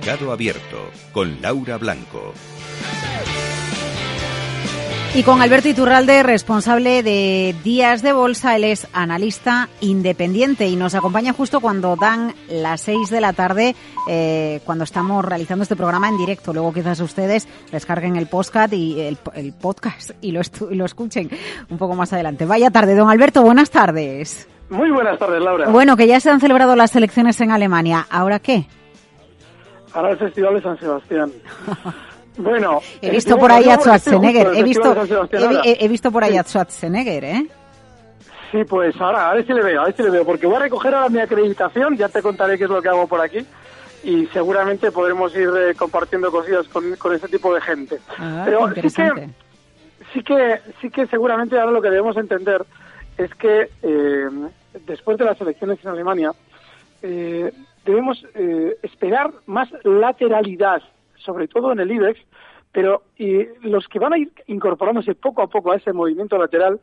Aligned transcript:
Mercado 0.00 0.32
Abierto 0.32 0.78
con 1.12 1.42
Laura 1.42 1.76
Blanco. 1.76 2.32
Y 5.14 5.22
con 5.24 5.42
Alberto 5.42 5.68
Iturralde, 5.68 6.22
responsable 6.22 7.02
de 7.02 7.54
Días 7.62 8.00
de 8.00 8.14
Bolsa, 8.14 8.56
él 8.56 8.64
es 8.64 8.88
analista 8.94 9.68
independiente 9.82 10.68
y 10.68 10.76
nos 10.76 10.94
acompaña 10.94 11.34
justo 11.34 11.60
cuando 11.60 11.96
dan 11.96 12.34
las 12.48 12.80
seis 12.80 13.10
de 13.10 13.20
la 13.20 13.34
tarde, 13.34 13.76
eh, 14.08 14.60
cuando 14.64 14.84
estamos 14.84 15.22
realizando 15.22 15.64
este 15.64 15.76
programa 15.76 16.08
en 16.08 16.16
directo. 16.16 16.54
Luego 16.54 16.72
quizás 16.72 16.98
ustedes 17.00 17.46
descarguen 17.70 18.16
el 18.16 18.26
podcast 18.26 18.72
y 18.72 19.02
el, 19.02 19.18
podcast 19.52 20.12
y 20.22 20.32
lo, 20.32 20.40
y 20.70 20.76
lo 20.76 20.86
escuchen 20.86 21.28
un 21.68 21.76
poco 21.76 21.94
más 21.94 22.10
adelante. 22.14 22.46
Vaya 22.46 22.70
tarde, 22.70 22.94
don 22.94 23.10
Alberto, 23.10 23.42
buenas 23.42 23.68
tardes. 23.68 24.48
Muy 24.70 24.90
buenas 24.90 25.18
tardes, 25.18 25.42
Laura. 25.42 25.68
Bueno, 25.68 25.94
que 25.98 26.06
ya 26.06 26.20
se 26.20 26.30
han 26.30 26.40
celebrado 26.40 26.74
las 26.74 26.96
elecciones 26.96 27.38
en 27.42 27.50
Alemania. 27.50 28.06
¿Ahora 28.08 28.38
qué? 28.38 28.66
Ahora 29.92 30.10
el 30.12 30.18
Festival 30.18 30.54
de 30.54 30.62
San 30.62 30.78
Sebastián. 30.78 31.32
Bueno, 32.36 32.80
he 33.02 33.10
visto 33.10 33.36
por 33.36 33.52
ahí 33.52 33.68
a 33.68 33.76
Schwarzenegger, 33.76 34.52
he 34.54 34.62
visto, 34.62 34.94
he, 35.32 35.88
visto 35.88 36.10
por 36.10 36.24
ahí 36.24 36.36
a 36.38 36.44
Schwarzenegger, 36.44 37.24
¿eh? 37.24 37.46
Sí, 38.50 38.64
pues 38.64 38.98
ahora, 39.00 39.30
a 39.30 39.34
ver 39.34 39.46
si 39.46 39.52
le 39.52 39.62
veo, 39.62 39.82
a 39.82 39.84
ver 39.84 39.96
si 39.96 40.02
le 40.02 40.10
veo, 40.10 40.24
porque 40.24 40.46
voy 40.46 40.56
a 40.56 40.60
recoger 40.60 40.94
ahora 40.94 41.08
mi 41.08 41.20
acreditación, 41.20 41.96
ya 41.96 42.08
te 42.08 42.22
contaré 42.22 42.56
qué 42.56 42.64
es 42.64 42.70
lo 42.70 42.80
que 42.80 42.88
hago 42.88 43.06
por 43.06 43.20
aquí 43.20 43.46
y 44.02 44.26
seguramente 44.28 44.90
podremos 44.90 45.34
ir 45.36 45.48
eh, 45.56 45.74
compartiendo 45.76 46.30
cosillas 46.30 46.66
con, 46.68 46.96
con 46.96 47.14
ese 47.14 47.28
tipo 47.28 47.54
de 47.54 47.60
gente. 47.60 47.98
Ah, 48.18 48.42
Pero 48.44 48.72
sí 48.74 48.80
que, 48.80 49.28
sí 50.12 50.22
que, 50.22 50.60
sí 50.80 50.90
que 50.90 51.06
seguramente 51.06 51.58
ahora 51.58 51.72
lo 51.72 51.82
que 51.82 51.90
debemos 51.90 52.16
entender 52.16 52.64
es 53.18 53.34
que 53.34 53.70
eh, 53.82 54.28
después 54.86 55.18
de 55.18 55.24
las 55.24 55.40
elecciones 55.40 55.78
en 55.82 55.90
Alemania, 55.90 56.32
eh, 57.02 57.52
debemos 57.84 58.24
eh, 58.34 58.76
esperar 58.82 59.32
más 59.46 59.68
lateralidad, 59.84 60.82
sobre 61.16 61.48
todo 61.48 61.72
en 61.72 61.80
el 61.80 61.90
IBEX, 61.90 62.20
pero 62.72 63.02
y 63.16 63.46
los 63.62 63.88
que 63.88 63.98
van 63.98 64.12
a 64.12 64.18
ir 64.18 64.30
incorporándose 64.46 65.14
poco 65.14 65.42
a 65.42 65.48
poco 65.48 65.72
a 65.72 65.76
ese 65.76 65.92
movimiento 65.92 66.38
lateral 66.38 66.80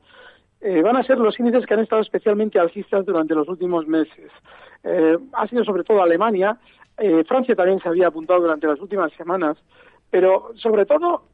eh, 0.60 0.82
van 0.82 0.98
a 0.98 1.04
ser 1.04 1.18
los 1.18 1.40
índices 1.40 1.66
que 1.66 1.74
han 1.74 1.82
estado 1.82 2.02
especialmente 2.02 2.60
alcistas 2.60 3.06
durante 3.06 3.36
los 3.36 3.48
últimos 3.48 3.88
meses. 3.88 4.32
Eh, 4.84 5.18
ha 5.34 5.48
sido 5.48 5.64
sobre 5.64 5.84
todo 5.84 6.02
Alemania, 6.02 6.58
Francia 7.28 7.56
también 7.56 7.80
se 7.80 7.88
había 7.88 8.08
apuntado 8.08 8.42
durante 8.42 8.66
las 8.66 8.80
últimas 8.82 9.14
semanas, 9.14 9.56
pero 10.10 10.52
sobre 10.56 10.88
todo 10.88 11.26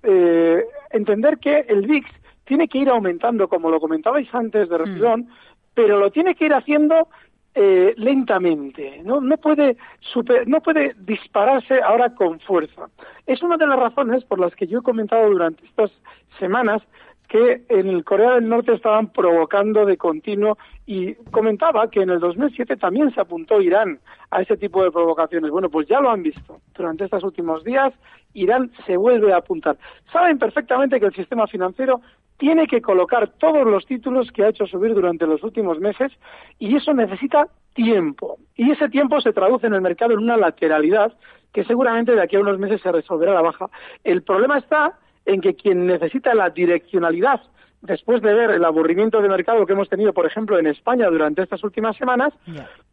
entender 0.91 1.37
que 1.37 1.59
el 1.69 1.87
VIX 1.87 2.05
tiene 2.43 2.67
que 2.67 2.79
ir 2.79 2.89
aumentando, 2.89 3.47
como 3.47 3.69
lo 3.69 3.79
comentabais 3.79 4.27
antes 4.33 4.67
de 4.67 4.77
refilón, 4.77 5.21
mm. 5.21 5.29
pero 5.73 5.99
lo 5.99 6.11
tiene 6.11 6.35
que 6.35 6.47
ir 6.47 6.53
haciendo 6.53 7.07
eh, 7.55 7.93
lentamente, 7.97 9.01
¿no? 9.03 9.21
No 9.21 9.37
puede, 9.37 9.77
no 10.47 10.61
puede 10.61 10.95
dispararse 10.99 11.81
ahora 11.81 12.15
con 12.15 12.39
fuerza. 12.39 12.87
Es 13.27 13.43
una 13.43 13.57
de 13.57 13.67
las 13.67 13.79
razones 13.79 14.23
por 14.25 14.39
las 14.39 14.55
que 14.55 14.67
yo 14.67 14.79
he 14.79 14.83
comentado 14.83 15.29
durante 15.29 15.65
estas 15.65 15.91
semanas 16.39 16.81
que 17.27 17.63
en 17.69 17.89
el 17.89 18.03
Corea 18.03 18.35
del 18.35 18.47
Norte 18.47 18.73
estaban 18.73 19.11
provocando 19.11 19.85
de 19.85 19.97
continuo 19.97 20.57
y 20.85 21.15
comentaba 21.31 21.89
que 21.89 22.01
en 22.01 22.11
el 22.11 22.19
2007 22.19 22.77
también 22.77 23.13
se 23.13 23.21
apuntó 23.21 23.61
Irán 23.61 23.99
a 24.29 24.41
ese 24.41 24.57
tipo 24.57 24.83
de 24.83 24.91
provocaciones. 24.91 25.49
Bueno, 25.49 25.69
pues 25.69 25.87
ya 25.87 25.99
lo 25.99 26.11
han 26.11 26.21
visto. 26.21 26.59
Durante 26.75 27.05
estos 27.05 27.23
últimos 27.23 27.63
días, 27.63 27.93
Irán 28.33 28.71
se 28.85 28.97
vuelve 28.97 29.33
a 29.33 29.37
apuntar. 29.37 29.77
Saben 30.11 30.37
perfectamente 30.37 30.99
que 30.99 31.07
el 31.07 31.15
sistema 31.15 31.47
financiero 31.47 32.01
tiene 32.37 32.67
que 32.67 32.81
colocar 32.81 33.29
todos 33.37 33.65
los 33.65 33.85
títulos 33.85 34.31
que 34.31 34.43
ha 34.43 34.49
hecho 34.49 34.65
subir 34.65 34.93
durante 34.93 35.27
los 35.27 35.43
últimos 35.43 35.79
meses 35.79 36.11
y 36.59 36.75
eso 36.75 36.93
necesita 36.93 37.47
tiempo. 37.73 38.37
Y 38.55 38.71
ese 38.71 38.89
tiempo 38.89 39.21
se 39.21 39.33
traduce 39.33 39.67
en 39.67 39.73
el 39.73 39.81
mercado 39.81 40.13
en 40.13 40.19
una 40.19 40.37
lateralidad 40.37 41.13
que 41.53 41.63
seguramente 41.63 42.13
de 42.15 42.21
aquí 42.21 42.35
a 42.35 42.41
unos 42.41 42.59
meses 42.59 42.81
se 42.81 42.91
resolverá 42.91 43.33
la 43.33 43.41
baja. 43.41 43.69
El 44.03 44.23
problema 44.23 44.57
está 44.57 44.97
en 45.25 45.41
que 45.41 45.55
quien 45.55 45.85
necesita 45.85 46.33
la 46.33 46.49
direccionalidad 46.49 47.41
después 47.83 48.21
de 48.21 48.33
ver 48.33 48.51
el 48.51 48.65
aburrimiento 48.65 49.21
de 49.21 49.29
mercado 49.29 49.65
que 49.65 49.73
hemos 49.73 49.89
tenido, 49.89 50.13
por 50.13 50.25
ejemplo, 50.25 50.57
en 50.57 50.67
España 50.67 51.07
durante 51.09 51.43
estas 51.43 51.63
últimas 51.63 51.95
semanas, 51.97 52.33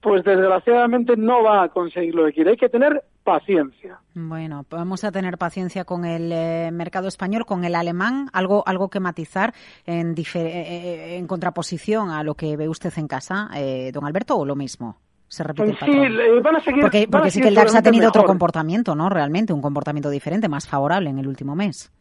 pues 0.00 0.24
desgraciadamente 0.24 1.16
no 1.16 1.42
va 1.42 1.64
a 1.64 1.68
conseguir 1.68 2.14
lo 2.14 2.26
que 2.26 2.32
quiere. 2.32 2.50
Hay 2.50 2.56
que 2.56 2.68
tener 2.68 3.02
paciencia. 3.24 4.00
Bueno, 4.14 4.64
vamos 4.68 5.04
a 5.04 5.12
tener 5.12 5.38
paciencia 5.38 5.84
con 5.84 6.04
el 6.04 6.32
eh, 6.32 6.70
mercado 6.72 7.08
español, 7.08 7.46
con 7.46 7.64
el 7.64 7.74
alemán, 7.74 8.28
algo, 8.32 8.64
algo 8.66 8.88
que 8.88 9.00
matizar 9.00 9.54
en, 9.86 10.14
eh, 10.18 10.24
eh, 10.34 11.16
en 11.16 11.26
contraposición 11.26 12.10
a 12.10 12.24
lo 12.24 12.34
que 12.34 12.56
ve 12.56 12.68
usted 12.68 12.92
en 12.96 13.06
casa, 13.06 13.48
don 13.92 14.04
Alberto, 14.04 14.36
o 14.36 14.44
lo 14.44 14.56
mismo. 14.56 14.98
Se 15.28 15.44
repite 15.44 15.70
el 15.70 15.76
Sí, 15.78 16.40
van 16.42 16.56
a 16.56 16.60
seguir. 16.60 16.82
Porque, 16.82 17.30
sí 17.30 17.40
que 17.40 17.48
el 17.48 17.54
DAX 17.54 17.76
ha 17.76 17.82
tenido 17.82 18.08
otro 18.08 18.24
comportamiento, 18.24 18.96
¿no? 18.96 19.08
Realmente, 19.08 19.52
un 19.52 19.62
comportamiento 19.62 20.10
diferente, 20.10 20.48
más 20.48 20.66
favorable 20.66 21.10
en 21.10 21.20
el 21.20 21.28
último 21.28 21.54
mes. 21.54 21.92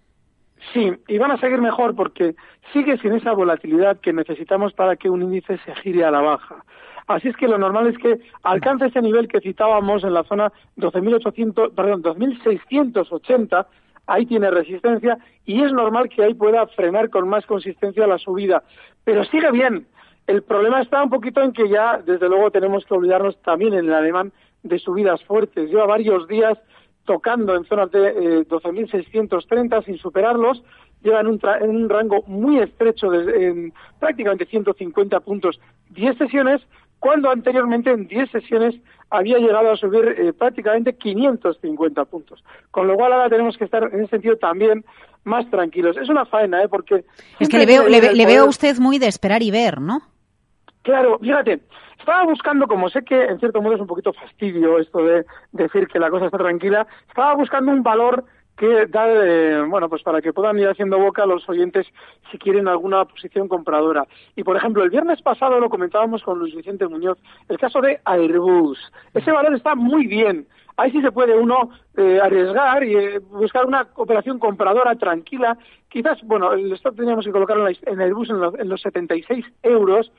Sí, 0.73 0.91
y 1.07 1.17
van 1.17 1.31
a 1.31 1.37
seguir 1.37 1.61
mejor 1.61 1.95
porque 1.95 2.35
sigue 2.73 2.97
sin 2.97 3.13
esa 3.13 3.31
volatilidad 3.33 3.99
que 3.99 4.13
necesitamos 4.13 4.73
para 4.73 4.95
que 4.95 5.09
un 5.09 5.21
índice 5.21 5.57
se 5.65 5.75
gire 5.75 6.03
a 6.03 6.11
la 6.11 6.21
baja. 6.21 6.63
Así 7.07 7.29
es 7.29 7.37
que 7.37 7.47
lo 7.47 7.57
normal 7.57 7.87
es 7.87 7.97
que 7.97 8.19
alcance 8.43 8.85
ese 8.85 9.01
nivel 9.01 9.27
que 9.27 9.41
citábamos 9.41 10.03
en 10.03 10.13
la 10.13 10.23
zona 10.23 10.51
12.800, 10.77 11.73
perdón, 11.73 12.03
2.680, 12.03 13.65
ahí 14.05 14.25
tiene 14.25 14.51
resistencia 14.51 15.17
y 15.45 15.63
es 15.63 15.71
normal 15.71 16.09
que 16.09 16.23
ahí 16.23 16.33
pueda 16.33 16.67
frenar 16.67 17.09
con 17.09 17.27
más 17.27 17.45
consistencia 17.45 18.05
la 18.05 18.19
subida. 18.19 18.63
Pero 19.03 19.23
sigue 19.23 19.51
bien. 19.51 19.87
El 20.27 20.43
problema 20.43 20.81
está 20.81 21.01
un 21.01 21.09
poquito 21.09 21.41
en 21.41 21.53
que 21.53 21.67
ya, 21.67 21.97
desde 22.05 22.29
luego, 22.29 22.51
tenemos 22.51 22.85
que 22.85 22.93
olvidarnos 22.93 23.41
también 23.41 23.73
en 23.73 23.85
el 23.85 23.93
alemán 23.93 24.31
de 24.61 24.77
subidas 24.77 25.23
fuertes. 25.23 25.69
Lleva 25.69 25.87
varios 25.87 26.27
días 26.27 26.59
tocando 27.09 27.55
en 27.55 27.65
zonas 27.65 27.89
de 27.89 28.45
12.630 28.45 29.79
eh, 29.79 29.83
sin 29.83 29.97
superarlos, 29.97 30.61
llevan 31.01 31.25
un, 31.25 31.41
en 31.59 31.69
un 31.71 31.89
rango 31.89 32.21
muy 32.27 32.59
estrecho 32.59 33.09
de 33.09 33.73
prácticamente 33.99 34.45
150 34.45 35.19
puntos 35.21 35.59
10 35.89 36.19
sesiones, 36.19 36.61
cuando 36.99 37.31
anteriormente 37.31 37.89
en 37.89 38.07
10 38.07 38.29
sesiones 38.29 38.75
había 39.09 39.39
llegado 39.39 39.71
a 39.71 39.75
subir 39.75 40.05
eh, 40.19 40.33
prácticamente 40.33 40.93
550 40.93 42.05
puntos. 42.05 42.43
Con 42.69 42.85
lo 42.85 42.93
cual 42.93 43.13
ahora 43.13 43.27
tenemos 43.27 43.57
que 43.57 43.63
estar 43.63 43.83
en 43.91 44.01
ese 44.01 44.11
sentido 44.11 44.37
también 44.37 44.85
más 45.23 45.49
tranquilos. 45.49 45.97
Es 45.97 46.09
una 46.09 46.27
faena, 46.27 46.61
¿eh? 46.61 46.67
Porque... 46.69 47.05
Es 47.39 47.49
que 47.49 47.57
le 47.57 47.65
veo, 47.65 47.87
le, 47.87 48.13
le 48.13 48.25
veo 48.27 48.43
a 48.43 48.47
usted 48.47 48.77
muy 48.77 48.99
de 48.99 49.07
esperar 49.07 49.41
y 49.41 49.49
ver, 49.49 49.81
¿no? 49.81 50.01
Claro, 50.83 51.17
fíjate, 51.17 51.61
estaba 51.99 52.23
buscando, 52.23 52.67
como 52.67 52.89
sé 52.89 53.03
que 53.03 53.25
en 53.25 53.39
cierto 53.39 53.61
modo 53.61 53.75
es 53.75 53.81
un 53.81 53.87
poquito 53.87 54.13
fastidio 54.13 54.79
esto 54.79 54.99
de 54.99 55.25
decir 55.51 55.87
que 55.87 55.99
la 55.99 56.09
cosa 56.09 56.25
está 56.25 56.37
tranquila, 56.37 56.87
estaba 57.07 57.35
buscando 57.35 57.71
un 57.71 57.83
valor 57.83 58.25
que 58.59 58.87
da, 58.87 59.07
eh, 59.07 59.63
bueno, 59.67 59.87
pues 59.87 60.03
para 60.03 60.21
que 60.21 60.33
puedan 60.33 60.59
ir 60.59 60.67
haciendo 60.67 60.99
boca 60.99 61.23
a 61.23 61.25
los 61.25 61.47
oyentes 61.47 61.87
si 62.29 62.37
quieren 62.37 62.67
alguna 62.67 63.05
posición 63.05 63.47
compradora. 63.47 64.05
Y, 64.35 64.43
por 64.43 64.57
ejemplo, 64.57 64.83
el 64.83 64.89
viernes 64.89 65.21
pasado 65.21 65.59
lo 65.61 65.69
comentábamos 65.69 66.21
con 66.23 66.39
Luis 66.39 66.53
Vicente 66.53 66.85
Muñoz, 66.85 67.17
el 67.47 67.57
caso 67.57 67.79
de 67.79 68.01
Airbus. 68.03 68.77
Ese 69.13 69.31
valor 69.31 69.55
está 69.55 69.75
muy 69.75 70.07
bien. 70.07 70.45
Ahí 70.75 70.91
sí 70.91 71.01
se 71.01 71.11
puede 71.11 71.37
uno 71.37 71.71
eh, 71.95 72.19
arriesgar 72.21 72.83
y 72.83 72.95
eh, 72.95 73.19
buscar 73.19 73.65
una 73.65 73.87
operación 73.95 74.39
compradora 74.39 74.95
tranquila. 74.95 75.57
Quizás, 75.87 76.21
bueno, 76.23 76.51
el 76.51 76.71
stop 76.73 76.97
teníamos 76.97 77.25
que 77.25 77.31
colocarlo 77.31 77.65
en, 77.67 78.01
Airbus 78.01 78.29
en 78.29 78.41
los, 78.41 78.55
en 78.55 78.67
los 78.67 78.81
76 78.81 79.45
euros, 79.63 80.11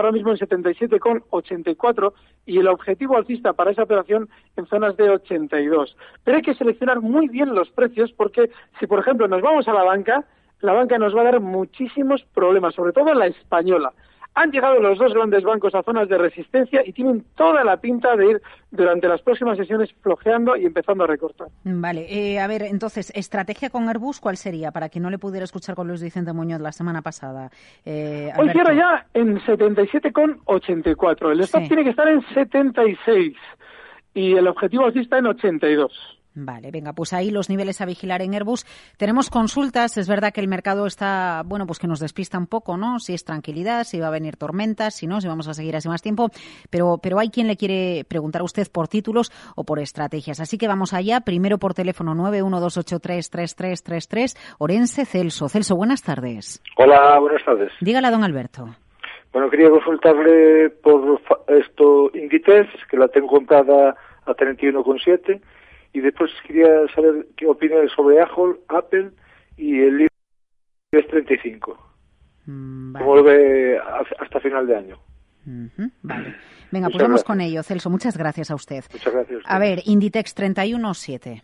ahora 0.00 0.12
mismo 0.12 0.30
en 0.30 0.38
77,84 0.38 2.12
y 2.46 2.58
el 2.58 2.68
objetivo 2.68 3.16
alcista 3.16 3.52
para 3.52 3.70
esa 3.70 3.82
operación 3.82 4.28
en 4.56 4.66
zonas 4.66 4.96
de 4.96 5.10
82. 5.10 5.96
Pero 6.24 6.36
hay 6.36 6.42
que 6.42 6.54
seleccionar 6.54 7.00
muy 7.00 7.28
bien 7.28 7.54
los 7.54 7.70
precios 7.70 8.12
porque 8.12 8.50
si, 8.78 8.86
por 8.86 9.00
ejemplo, 9.00 9.28
nos 9.28 9.42
vamos 9.42 9.68
a 9.68 9.72
la 9.72 9.84
banca, 9.84 10.24
la 10.60 10.72
banca 10.72 10.98
nos 10.98 11.14
va 11.14 11.22
a 11.22 11.24
dar 11.24 11.40
muchísimos 11.40 12.24
problemas, 12.34 12.74
sobre 12.74 12.92
todo 12.92 13.14
la 13.14 13.26
española. 13.26 13.92
Han 14.34 14.50
llegado 14.50 14.80
los 14.80 14.98
dos 14.98 15.14
grandes 15.14 15.44
bancos 15.44 15.74
a 15.74 15.82
zonas 15.82 16.08
de 16.08 16.18
resistencia 16.18 16.82
y 16.84 16.92
tienen 16.92 17.24
toda 17.36 17.62
la 17.62 17.76
pinta 17.76 18.16
de 18.16 18.32
ir 18.32 18.42
durante 18.70 19.06
las 19.06 19.22
próximas 19.22 19.56
sesiones 19.56 19.94
flojeando 20.02 20.56
y 20.56 20.66
empezando 20.66 21.04
a 21.04 21.06
recortar. 21.06 21.48
Vale, 21.62 22.06
eh, 22.08 22.40
a 22.40 22.46
ver, 22.48 22.62
entonces, 22.62 23.12
estrategia 23.14 23.70
con 23.70 23.88
Airbus, 23.88 24.18
¿cuál 24.20 24.36
sería? 24.36 24.72
Para 24.72 24.88
que 24.88 24.98
no 24.98 25.08
le 25.10 25.18
pudiera 25.18 25.44
escuchar 25.44 25.76
con 25.76 25.86
Luis 25.86 26.02
Vicente 26.02 26.32
Muñoz 26.32 26.60
la 26.60 26.72
semana 26.72 27.02
pasada. 27.02 27.50
Eh, 27.84 28.32
Hoy 28.36 28.50
cierra 28.50 28.74
ya 28.74 29.06
en 29.14 29.38
77,84. 29.40 31.30
El 31.30 31.40
stop 31.40 31.68
tiene 31.68 31.84
que 31.84 31.90
estar 31.90 32.08
en 32.08 32.20
76 32.34 33.36
y 34.14 34.34
el 34.34 34.48
objetivo 34.48 34.86
así 34.86 35.00
está 35.00 35.18
en 35.18 35.26
82. 35.26 36.18
Vale, 36.36 36.72
venga, 36.72 36.92
pues 36.92 37.12
ahí 37.12 37.30
los 37.30 37.48
niveles 37.48 37.80
a 37.80 37.86
vigilar 37.86 38.20
en 38.20 38.34
Airbus. 38.34 38.66
Tenemos 38.98 39.30
consultas, 39.30 39.96
es 39.96 40.08
verdad 40.08 40.32
que 40.32 40.40
el 40.40 40.48
mercado 40.48 40.84
está, 40.84 41.44
bueno, 41.46 41.64
pues 41.64 41.78
que 41.78 41.86
nos 41.86 42.00
despista 42.00 42.38
un 42.38 42.48
poco, 42.48 42.76
¿no? 42.76 42.98
Si 42.98 43.14
es 43.14 43.24
tranquilidad, 43.24 43.84
si 43.84 44.00
va 44.00 44.08
a 44.08 44.10
venir 44.10 44.34
tormentas, 44.36 44.96
si 44.96 45.06
no, 45.06 45.20
si 45.20 45.28
vamos 45.28 45.46
a 45.46 45.54
seguir 45.54 45.76
así 45.76 45.88
más 45.88 46.02
tiempo, 46.02 46.30
pero, 46.70 46.98
pero 47.00 47.20
hay 47.20 47.28
quien 47.28 47.46
le 47.46 47.56
quiere 47.56 48.04
preguntar 48.08 48.40
a 48.40 48.44
usted 48.44 48.66
por 48.72 48.88
títulos 48.88 49.30
o 49.54 49.62
por 49.62 49.78
estrategias. 49.78 50.40
Así 50.40 50.58
que 50.58 50.66
vamos 50.66 50.92
allá, 50.92 51.20
primero 51.20 51.58
por 51.58 51.72
teléfono 51.72 52.14
912833333, 52.14 54.56
Orense 54.58 55.04
Celso. 55.04 55.48
Celso, 55.48 55.76
buenas 55.76 56.02
tardes. 56.02 56.60
Hola, 56.76 57.16
buenas 57.20 57.44
tardes. 57.44 57.70
Dígala, 57.80 58.10
don 58.10 58.24
Alberto. 58.24 58.74
Bueno, 59.32 59.48
quería 59.50 59.70
consultarle 59.70 60.70
por 60.70 61.20
esto 61.46 62.10
Inditex, 62.12 62.70
que 62.90 62.96
la 62.96 63.06
tengo 63.06 63.28
comprada 63.28 63.94
a 64.26 64.32
31,7 64.32 65.40
y 65.94 66.00
después 66.00 66.30
quería 66.46 66.68
saber 66.94 67.28
qué 67.36 67.46
opina 67.46 67.76
sobre 67.94 68.20
Apple, 68.20 68.56
Apple 68.68 69.12
y 69.56 69.80
el 69.80 70.08
IBEX 70.92 71.08
35. 71.08 71.78
Mm, 72.46 72.92
vale. 72.92 73.04
¿Cómo 73.04 73.16
lo 73.16 73.22
ve 73.22 73.78
hasta 74.18 74.40
final 74.40 74.66
de 74.66 74.76
año? 74.76 74.98
vale. 76.02 76.34
Venga, 76.72 76.88
pues 76.88 77.02
vamos 77.02 77.22
con 77.22 77.40
ello. 77.40 77.62
Celso, 77.62 77.90
muchas 77.90 78.18
gracias 78.18 78.50
a 78.50 78.56
usted. 78.56 78.82
Muchas 78.92 79.14
gracias. 79.14 79.42
A, 79.46 79.58
ver, 79.60 79.80
Inditex 79.84 80.36
31.7. 80.36 81.42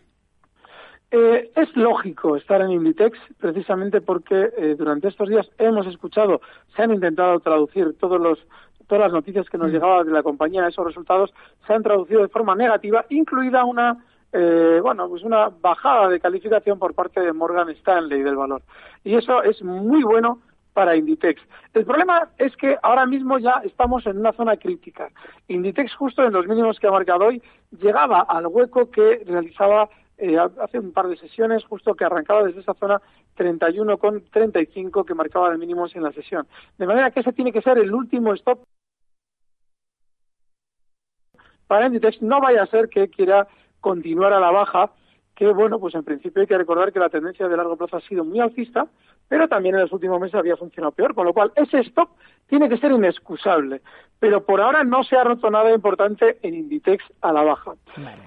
Eh, 1.11 1.51
es 1.55 1.75
lógico 1.77 2.35
estar 2.35 2.61
en 2.61 2.71
Inditex 2.71 3.17
precisamente 3.37 4.01
porque 4.01 4.49
eh, 4.57 4.75
durante 4.77 5.07
estos 5.07 5.29
días 5.29 5.49
hemos 5.59 5.87
escuchado, 5.87 6.41
se 6.75 6.81
han 6.81 6.91
intentado 6.91 7.39
traducir 7.39 7.97
todos 7.99 8.19
los 8.19 8.39
todas 8.87 9.05
las 9.05 9.13
noticias 9.13 9.49
que 9.49 9.57
nos 9.57 9.69
mm. 9.69 9.71
llegaban 9.71 10.05
de 10.05 10.11
la 10.11 10.23
compañía, 10.23 10.67
esos 10.67 10.85
resultados 10.85 11.33
se 11.65 11.73
han 11.73 11.83
traducido 11.83 12.21
de 12.21 12.27
forma 12.27 12.55
negativa, 12.55 13.05
incluida 13.09 13.63
una 13.63 14.03
eh, 14.33 14.79
bueno, 14.81 15.09
pues 15.09 15.23
una 15.23 15.49
bajada 15.49 16.07
de 16.07 16.19
calificación 16.19 16.79
por 16.79 16.93
parte 16.93 17.19
de 17.19 17.33
Morgan 17.33 17.69
Stanley 17.69 18.21
del 18.21 18.35
valor. 18.35 18.61
Y 19.03 19.15
eso 19.15 19.43
es 19.43 19.61
muy 19.61 20.03
bueno 20.03 20.39
para 20.73 20.95
Inditex. 20.95 21.41
El 21.73 21.85
problema 21.85 22.29
es 22.37 22.55
que 22.55 22.77
ahora 22.81 23.05
mismo 23.05 23.37
ya 23.39 23.61
estamos 23.65 24.05
en 24.05 24.17
una 24.17 24.31
zona 24.31 24.55
crítica. 24.57 25.09
Inditex 25.47 25.93
justo 25.95 26.23
en 26.23 26.33
los 26.33 26.47
mínimos 26.47 26.79
que 26.79 26.87
ha 26.87 26.91
marcado 26.91 27.25
hoy 27.25 27.41
llegaba 27.71 28.21
al 28.21 28.47
hueco 28.47 28.89
que 28.89 29.23
realizaba 29.25 29.89
eh, 30.17 30.37
hace 30.37 30.79
un 30.79 30.93
par 30.93 31.07
de 31.07 31.17
sesiones, 31.17 31.65
justo 31.65 31.95
que 31.95 32.05
arrancaba 32.05 32.43
desde 32.43 32.61
esa 32.61 32.75
zona 32.75 33.01
31,35 33.37 35.05
que 35.05 35.15
marcaba 35.15 35.49
de 35.49 35.57
mínimos 35.57 35.95
en 35.95 36.03
la 36.03 36.11
sesión. 36.11 36.47
De 36.77 36.85
manera 36.85 37.11
que 37.11 37.21
ese 37.21 37.33
tiene 37.33 37.51
que 37.51 37.61
ser 37.61 37.77
el 37.79 37.93
último 37.93 38.33
stop 38.35 38.59
para 41.67 41.87
Inditex. 41.87 42.21
No 42.21 42.39
vaya 42.39 42.63
a 42.63 42.67
ser 42.67 42.87
que 42.89 43.07
quiera 43.07 43.47
continuar 43.81 44.33
a 44.33 44.39
la 44.39 44.51
baja, 44.51 44.91
que 45.35 45.47
bueno, 45.47 45.79
pues 45.79 45.95
en 45.95 46.03
principio 46.03 46.41
hay 46.41 46.47
que 46.47 46.57
recordar 46.57 46.93
que 46.93 46.99
la 46.99 47.09
tendencia 47.09 47.47
de 47.47 47.57
largo 47.57 47.75
plazo 47.75 47.97
ha 47.97 48.01
sido 48.01 48.23
muy 48.23 48.39
alcista, 48.39 48.87
pero 49.27 49.47
también 49.47 49.75
en 49.75 49.81
los 49.81 49.91
últimos 49.91 50.19
meses 50.19 50.35
había 50.35 50.55
funcionado 50.55 50.91
peor, 50.91 51.13
con 51.15 51.25
lo 51.25 51.33
cual 51.33 51.51
ese 51.55 51.79
stop 51.79 52.09
tiene 52.47 52.69
que 52.69 52.77
ser 52.77 52.91
inexcusable. 52.91 53.81
Pero 54.19 54.45
por 54.45 54.61
ahora 54.61 54.83
no 54.83 55.03
se 55.03 55.17
ha 55.17 55.23
roto 55.23 55.49
nada 55.49 55.73
importante 55.73 56.37
en 56.41 56.53
Inditex 56.53 57.03
a 57.21 57.33
la 57.33 57.43
baja. 57.43 57.71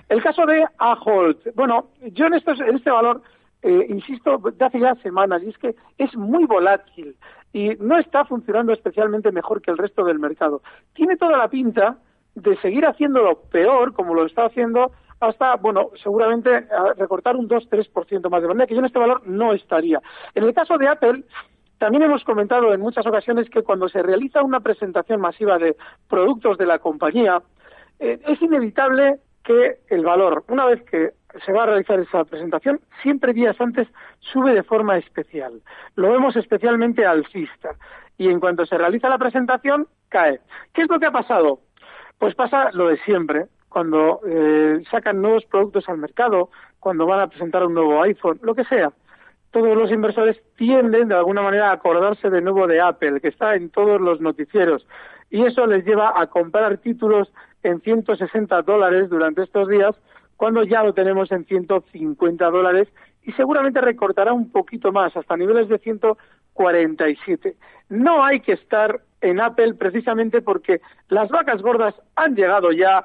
El 0.09 0.23
caso 0.23 0.45
de 0.45 0.67
Ahold, 0.79 1.55
bueno, 1.55 1.89
yo 2.13 2.27
en, 2.27 2.35
en 2.35 2.77
este 2.77 2.91
valor 2.91 3.23
eh, 3.67 3.87
insisto, 3.89 4.37
de 4.37 4.63
hace 4.63 4.79
ya 4.79 4.95
semanas, 4.97 5.43
y 5.43 5.49
es 5.49 5.57
que 5.57 5.75
es 5.97 6.15
muy 6.15 6.45
volátil 6.45 7.17
y 7.51 7.71
no 7.81 7.99
está 7.99 8.27
funcionando 8.27 8.75
especialmente 8.75 9.33
mejor 9.33 9.63
que 9.63 9.71
el 9.71 9.79
resto 9.79 10.05
del 10.05 10.19
mercado. 10.19 10.61
Tiene 10.93 11.17
toda 11.17 11.39
la 11.39 11.49
pinta 11.49 11.97
de 12.35 12.59
seguir 12.59 12.85
haciéndolo 12.85 13.41
peor, 13.51 13.95
como 13.95 14.13
lo 14.13 14.27
está 14.27 14.45
haciendo 14.45 14.93
hasta, 15.21 15.57
bueno, 15.57 15.91
seguramente 16.03 16.67
recortar 16.97 17.37
un 17.37 17.49
2-3% 17.49 18.29
más 18.29 18.43
de 18.43 18.49
manera 18.49 18.67
que 18.67 18.75
yo 18.75 18.81
en 18.81 18.87
este 18.87 18.99
valor 18.99 19.27
no 19.27 19.53
estaría. 19.53 20.01
En 20.35 20.45
el 20.45 20.55
caso 20.55 20.77
de 20.79 20.89
Apple, 20.89 21.25
también 21.79 22.03
hemos 22.03 22.25
comentado 22.25 22.73
en 22.73 22.81
muchas 22.81 23.07
ocasiones 23.07 23.51
que 23.51 23.63
cuando 23.63 23.89
se 23.89 24.03
realiza 24.03 24.43
una 24.43 24.61
presentación 24.61 25.21
masiva 25.21 25.59
de 25.59 25.77
productos 26.09 26.59
de 26.59 26.67
la 26.67 26.79
compañía, 26.79 27.43
eh, 27.99 28.19
es 28.27 28.41
inevitable 28.43 29.19
que 29.43 29.79
el 29.89 30.05
valor, 30.05 30.45
una 30.49 30.65
vez 30.65 30.83
que 30.85 31.11
se 31.45 31.53
va 31.53 31.65
a 31.65 31.67
realizar 31.67 31.99
esa 32.01 32.25
presentación, 32.25 32.81
siempre 33.03 33.33
días 33.33 33.61
antes 33.61 33.89
sube 34.21 34.55
de 34.55 34.63
forma 34.63 34.97
especial. 34.97 35.61
Lo 35.97 36.11
vemos 36.11 36.37
especialmente 36.37 37.05
alcista. 37.05 37.71
Y 38.17 38.29
en 38.29 38.41
cuanto 38.41 38.65
se 38.65 38.79
realiza 38.79 39.09
la 39.09 39.19
presentación, 39.19 39.89
cae. 40.09 40.41
¿Qué 40.73 40.83
es 40.83 40.89
lo 40.89 40.99
que 40.99 41.07
ha 41.07 41.11
pasado? 41.11 41.61
Pues 42.19 42.35
pasa 42.35 42.71
lo 42.73 42.89
de 42.89 42.97
siempre 42.99 43.47
cuando 43.75 44.21
eh, 44.25 44.85
sacan 44.89 45.21
nuevos 45.21 45.45
productos 45.47 45.89
al 45.89 45.99
mercado, 45.99 46.49
cuando 46.79 47.07
van 47.07 47.19
a 47.19 47.27
presentar 47.27 47.67
un 47.67 47.75
nuevo 47.75 48.01
iPhone, 48.05 48.39
lo 48.41 48.55
que 48.55 48.63
sea. 48.63 48.93
Todos 49.51 49.77
los 49.77 49.91
inversores 49.91 50.41
tienden 50.57 51.09
de 51.09 51.17
alguna 51.17 51.43
manera 51.43 51.71
a 51.71 51.73
acordarse 51.73 52.31
de 52.31 52.41
nuevo 52.41 52.69
de 52.69 52.81
Apple, 52.81 53.21
que 53.21 53.27
está 53.27 53.57
en 53.57 53.71
todos 53.71 54.01
los 54.01 54.21
noticieros. 54.21 54.87
Y 55.29 55.43
eso 55.45 55.67
les 55.67 55.85
lleva 55.85 56.13
a 56.15 56.29
comprar 56.29 56.79
títulos 56.79 57.33
en 57.65 57.81
160 57.81 58.63
dólares 58.63 59.11
durante 59.11 59.43
estos 59.43 59.67
días, 59.69 59.97
cuando 60.37 60.63
ya 60.63 60.85
lo 60.85 60.95
tenemos 60.95 61.33
en 61.33 61.45
150 61.45 62.51
dólares 62.51 62.87
y 63.25 63.33
seguramente 63.33 63.81
recortará 63.81 64.33
un 64.33 64.53
poquito 64.53 64.93
más, 64.93 65.17
hasta 65.17 65.37
niveles 65.37 65.69
de 65.69 65.79
147. 65.79 67.57
No 67.89 68.23
hay 68.23 68.39
que 68.39 68.53
estar 68.53 69.01
en 69.21 69.41
Apple 69.41 69.75
precisamente 69.75 70.43
porque 70.43 70.81
las 71.09 71.29
vacas 71.29 71.61
gordas 71.61 71.97
han 72.15 72.37
llegado 72.37 72.71
ya, 72.71 73.05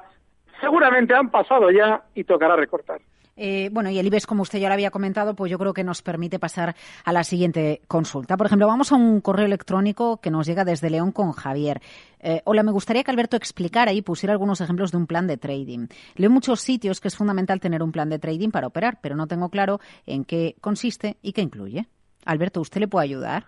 seguramente 0.60 1.14
han 1.14 1.30
pasado 1.30 1.70
ya 1.70 2.02
y 2.14 2.24
tocará 2.24 2.56
recortar. 2.56 3.00
Eh, 3.42 3.70
bueno, 3.72 3.88
y 3.88 3.98
el 3.98 4.06
IBEX, 4.06 4.26
como 4.26 4.42
usted 4.42 4.58
ya 4.58 4.68
lo 4.68 4.74
había 4.74 4.90
comentado, 4.90 5.34
pues 5.34 5.50
yo 5.50 5.58
creo 5.58 5.72
que 5.72 5.82
nos 5.82 6.02
permite 6.02 6.38
pasar 6.38 6.76
a 7.06 7.12
la 7.12 7.24
siguiente 7.24 7.80
consulta. 7.88 8.36
Por 8.36 8.44
ejemplo, 8.44 8.66
vamos 8.66 8.92
a 8.92 8.96
un 8.96 9.22
correo 9.22 9.46
electrónico 9.46 10.18
que 10.18 10.30
nos 10.30 10.46
llega 10.46 10.64
desde 10.66 10.90
León 10.90 11.10
con 11.10 11.32
Javier. 11.32 11.80
Eh, 12.18 12.42
hola, 12.44 12.62
me 12.62 12.70
gustaría 12.70 13.02
que 13.02 13.10
Alberto 13.10 13.38
explicara 13.38 13.94
y 13.94 14.02
pusiera 14.02 14.34
algunos 14.34 14.60
ejemplos 14.60 14.92
de 14.92 14.98
un 14.98 15.06
plan 15.06 15.26
de 15.26 15.38
trading. 15.38 15.86
Leo 16.16 16.28
en 16.28 16.34
muchos 16.34 16.60
sitios 16.60 17.00
que 17.00 17.08
es 17.08 17.16
fundamental 17.16 17.60
tener 17.60 17.82
un 17.82 17.92
plan 17.92 18.10
de 18.10 18.18
trading 18.18 18.50
para 18.50 18.66
operar, 18.66 18.98
pero 19.00 19.16
no 19.16 19.26
tengo 19.26 19.48
claro 19.48 19.80
en 20.04 20.26
qué 20.26 20.56
consiste 20.60 21.16
y 21.22 21.32
qué 21.32 21.40
incluye. 21.40 21.86
Alberto, 22.26 22.60
¿usted 22.60 22.80
le 22.80 22.88
puede 22.88 23.04
ayudar? 23.04 23.46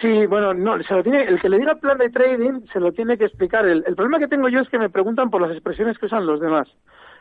Sí, 0.00 0.26
bueno, 0.26 0.54
no, 0.54 0.82
se 0.82 0.94
lo 0.94 1.02
tiene, 1.02 1.24
el 1.24 1.40
que 1.40 1.48
le 1.48 1.58
diga 1.58 1.74
plan 1.74 1.98
de 1.98 2.10
trading 2.10 2.66
se 2.72 2.80
lo 2.80 2.92
tiene 2.92 3.18
que 3.18 3.26
explicar. 3.26 3.66
El, 3.66 3.84
el, 3.86 3.94
problema 3.94 4.18
que 4.18 4.28
tengo 4.28 4.48
yo 4.48 4.60
es 4.60 4.68
que 4.68 4.78
me 4.78 4.90
preguntan 4.90 5.30
por 5.30 5.42
las 5.42 5.52
expresiones 5.52 5.98
que 5.98 6.06
usan 6.06 6.26
los 6.26 6.40
demás. 6.40 6.68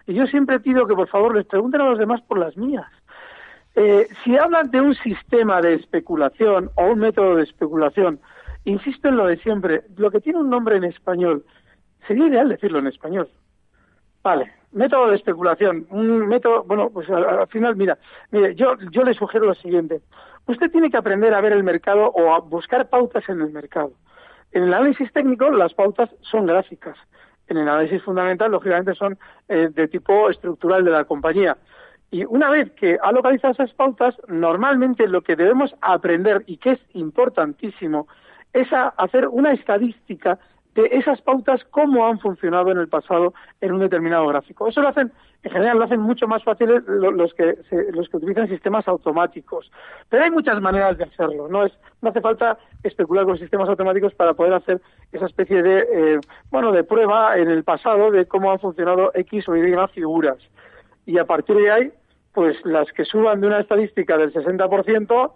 Y 0.08 0.14
yo 0.14 0.26
siempre 0.28 0.60
pido 0.60 0.88
que 0.88 0.96
por 0.96 1.08
favor 1.08 1.36
les 1.36 1.46
pregunten 1.46 1.82
a 1.82 1.90
los 1.90 2.00
demás 2.00 2.22
por 2.22 2.40
las 2.40 2.56
mías. 2.58 2.88
Eh, 3.76 4.08
si 4.24 4.38
hablan 4.38 4.72
de 4.72 4.82
un 4.82 4.96
sistema 4.96 5.62
de 5.62 5.76
especulación 5.76 6.70
o 6.76 6.88
un 6.88 7.00
método 7.00 7.36
de 7.36 7.44
especulación, 7.44 8.20
insisto 8.66 9.08
en 9.08 9.18
lo 9.18 9.26
de 9.28 9.38
siempre, 9.38 9.84
lo 9.98 10.12
que 10.12 10.20
tiene 10.20 10.40
un 10.40 10.50
nombre 10.50 10.78
en 10.78 10.84
español, 10.84 11.46
sería 12.08 12.28
ideal 12.28 12.50
decirlo 12.50 12.80
en 12.80 12.88
español. 12.88 13.30
Vale, 14.24 14.52
método 14.74 15.10
de 15.10 15.16
especulación, 15.16 15.88
un 15.92 16.28
método, 16.28 16.64
bueno, 16.64 16.90
pues 16.90 17.10
al, 17.10 17.48
final, 17.48 17.76
mira, 17.76 17.98
mire, 18.32 18.54
yo, 18.56 18.76
yo 18.92 19.04
le 19.04 19.14
sugiero 19.14 19.46
lo 19.46 19.56
siguiente. 19.56 20.02
Usted 20.50 20.72
tiene 20.72 20.90
que 20.90 20.98
aprender 20.98 21.32
a 21.36 21.42
ver 21.42 21.54
el 21.54 21.64
mercado 21.64 22.08
o 22.08 22.34
a 22.34 22.40
buscar 22.40 22.90
pautas 22.90 23.30
en 23.30 23.40
el 23.40 23.52
mercado. 23.52 23.92
En 24.52 24.64
el 24.64 24.74
análisis 24.74 25.14
técnico, 25.14 25.52
las 25.52 25.76
pautas 25.76 26.10
son 26.22 26.48
gráficas. 26.48 26.98
En 27.48 27.58
el 27.58 27.70
análisis 27.70 28.02
fundamental, 28.02 28.50
lógicamente, 28.50 28.96
son 28.96 29.20
eh, 29.48 29.70
de 29.72 29.88
tipo 29.88 30.28
estructural 30.28 30.84
de 30.84 30.90
la 30.90 31.04
compañía. 31.04 31.56
Y 32.10 32.26
una 32.26 32.50
vez 32.50 32.72
que 32.72 32.98
ha 33.00 33.12
localizado 33.12 33.54
esas 33.54 33.72
pautas, 33.76 34.16
normalmente 34.28 35.08
lo 35.08 35.22
que 35.22 35.36
debemos 35.36 35.76
aprender, 35.82 36.44
y 36.48 36.58
que 36.58 36.72
es 36.72 36.80
importantísimo, 36.94 38.08
es 38.52 38.74
a 38.74 38.88
hacer 38.98 39.28
una 39.28 39.54
estadística 39.54 40.40
de 40.82 40.98
esas 40.98 41.22
pautas 41.22 41.64
cómo 41.72 42.08
han 42.08 42.20
funcionado 42.20 42.72
en 42.72 42.78
el 42.78 42.88
pasado 42.88 43.34
en 43.62 43.74
un 43.74 43.80
determinado 43.80 44.28
gráfico. 44.28 44.68
Eso 44.68 44.82
lo 44.82 44.90
hacen, 44.90 45.12
en 45.44 45.52
general, 45.52 45.78
lo 45.78 45.86
hacen 45.86 46.00
mucho 46.00 46.28
más 46.28 46.44
fácil 46.44 46.70
los 46.88 47.34
que, 47.34 47.58
los 47.94 48.10
que 48.10 48.18
utilizan 48.18 48.48
sistemas 48.48 48.88
automáticos. 48.88 49.72
Pero 50.10 50.24
hay 50.24 50.32
muchas 50.32 50.62
maneras 50.62 50.98
de 50.98 51.06
hacerlo. 51.06 51.48
No 51.48 51.66
es, 51.66 51.74
no 52.02 52.10
hace 52.10 52.22
falta 52.22 52.58
especular 52.84 53.26
con 53.26 53.38
sistemas 53.38 53.70
automáticos 53.70 54.14
para 54.14 54.34
poder 54.34 54.54
hacer 54.54 54.82
esa 55.12 55.26
especie 55.26 55.62
de, 55.62 55.80
eh, 55.80 56.20
bueno, 56.52 56.72
de 56.72 56.84
prueba 56.84 57.38
en 57.38 57.50
el 57.50 57.64
pasado 57.64 58.12
de 58.12 58.26
cómo 58.26 58.52
han 58.52 58.60
funcionado 58.60 59.12
X 59.14 59.48
o 59.50 59.56
Y 59.56 59.76
figuras. 59.94 60.38
Y 61.06 61.18
a 61.18 61.26
partir 61.26 61.56
de 61.56 61.72
ahí, 61.72 61.92
pues 62.34 62.58
las 62.66 62.92
que 62.94 63.06
suban 63.06 63.42
de 63.42 63.48
una 63.48 63.60
estadística 63.60 64.18
del 64.18 64.34
60% 64.34 65.32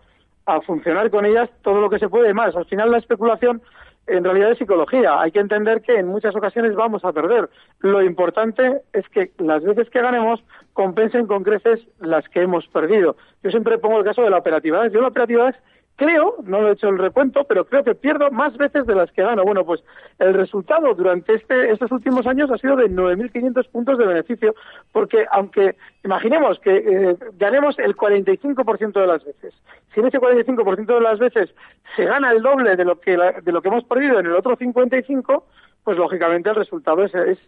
a 0.46 0.62
funcionar 0.62 1.10
con 1.10 1.26
ellas 1.26 1.50
todo 1.62 1.82
lo 1.82 1.90
que 1.90 2.00
se 2.00 2.10
puede 2.10 2.34
más. 2.34 2.56
Al 2.56 2.66
final 2.66 2.92
la 2.92 2.98
especulación 2.98 3.62
en 4.08 4.24
realidad 4.24 4.52
es 4.52 4.58
psicología. 4.58 5.20
Hay 5.22 5.32
que 5.32 5.40
entender 5.40 5.82
que 5.82 5.98
en 5.98 6.08
muchas 6.08 6.36
ocasiones 6.36 6.76
vamos 6.76 7.06
a 7.06 7.14
perder. 7.14 7.50
Lo 7.80 8.02
importante 8.02 8.82
es 8.92 9.08
que 9.10 9.32
las 9.38 9.64
veces 9.64 9.90
que 9.90 10.02
ganemos 10.02 10.44
compensen 10.74 11.28
con 11.28 11.44
creces 11.44 11.80
las 12.00 12.28
que 12.30 12.42
hemos 12.42 12.68
perdido. 12.68 13.16
Yo 13.44 13.52
siempre 13.52 13.78
pongo 13.78 14.00
el 14.00 14.06
caso 14.06 14.22
de 14.24 14.30
la 14.30 14.38
operatividad. 14.38 14.92
Yo 14.92 15.02
la 15.02 15.08
operatividad 15.08 15.56
creo, 15.96 16.36
no 16.44 16.62
lo 16.62 16.70
he 16.70 16.74
hecho 16.74 16.90
el 16.90 16.98
recuento, 16.98 17.44
pero 17.46 17.66
creo 17.66 17.84
que 17.84 17.96
pierdo 17.96 18.32
más 18.32 18.58
veces 18.58 18.86
de 18.86 18.96
las 18.96 19.12
que 19.12 19.24
gano. 19.24 19.44
Bueno, 19.44 19.66
pues 19.66 19.84
el 20.20 20.34
resultado 20.34 20.94
durante 20.94 21.34
este, 21.36 21.72
estos 21.72 21.92
últimos 21.92 22.26
años 22.28 22.52
ha 22.52 22.58
sido 22.58 22.76
de 22.76 22.90
9.500 22.90 23.70
puntos 23.70 23.98
de 23.98 24.06
beneficio, 24.06 24.56
porque 24.92 25.26
aunque 25.32 25.76
imaginemos 26.04 26.60
que 26.60 26.76
eh, 26.76 27.18
ganemos 27.38 27.78
el 27.80 27.96
45% 27.96 28.94
de 28.94 29.08
las 29.08 29.24
veces, 29.24 29.54
si 29.94 30.00
en 30.00 30.08
ese 30.08 30.20
45% 30.20 30.86
de 30.86 31.02
las 31.02 31.20
veces 31.20 31.54
se 31.96 32.06
gana 32.06 32.32
el 32.32 32.42
doble 32.42 32.76
de 32.76 32.86
lo 32.86 33.00
que, 33.00 33.12
de 33.12 33.52
lo 33.52 33.62
que 33.62 33.68
hemos 33.70 33.84
perdido 33.84 34.20
en 34.20 34.26
el 34.26 34.34
otro 34.34 34.58
55%, 34.58 35.44
pues 35.84 35.98
lógicamente 35.98 36.50
el 36.50 36.56
resultado 36.56 37.04
es, 37.04 37.14
es, 37.14 37.40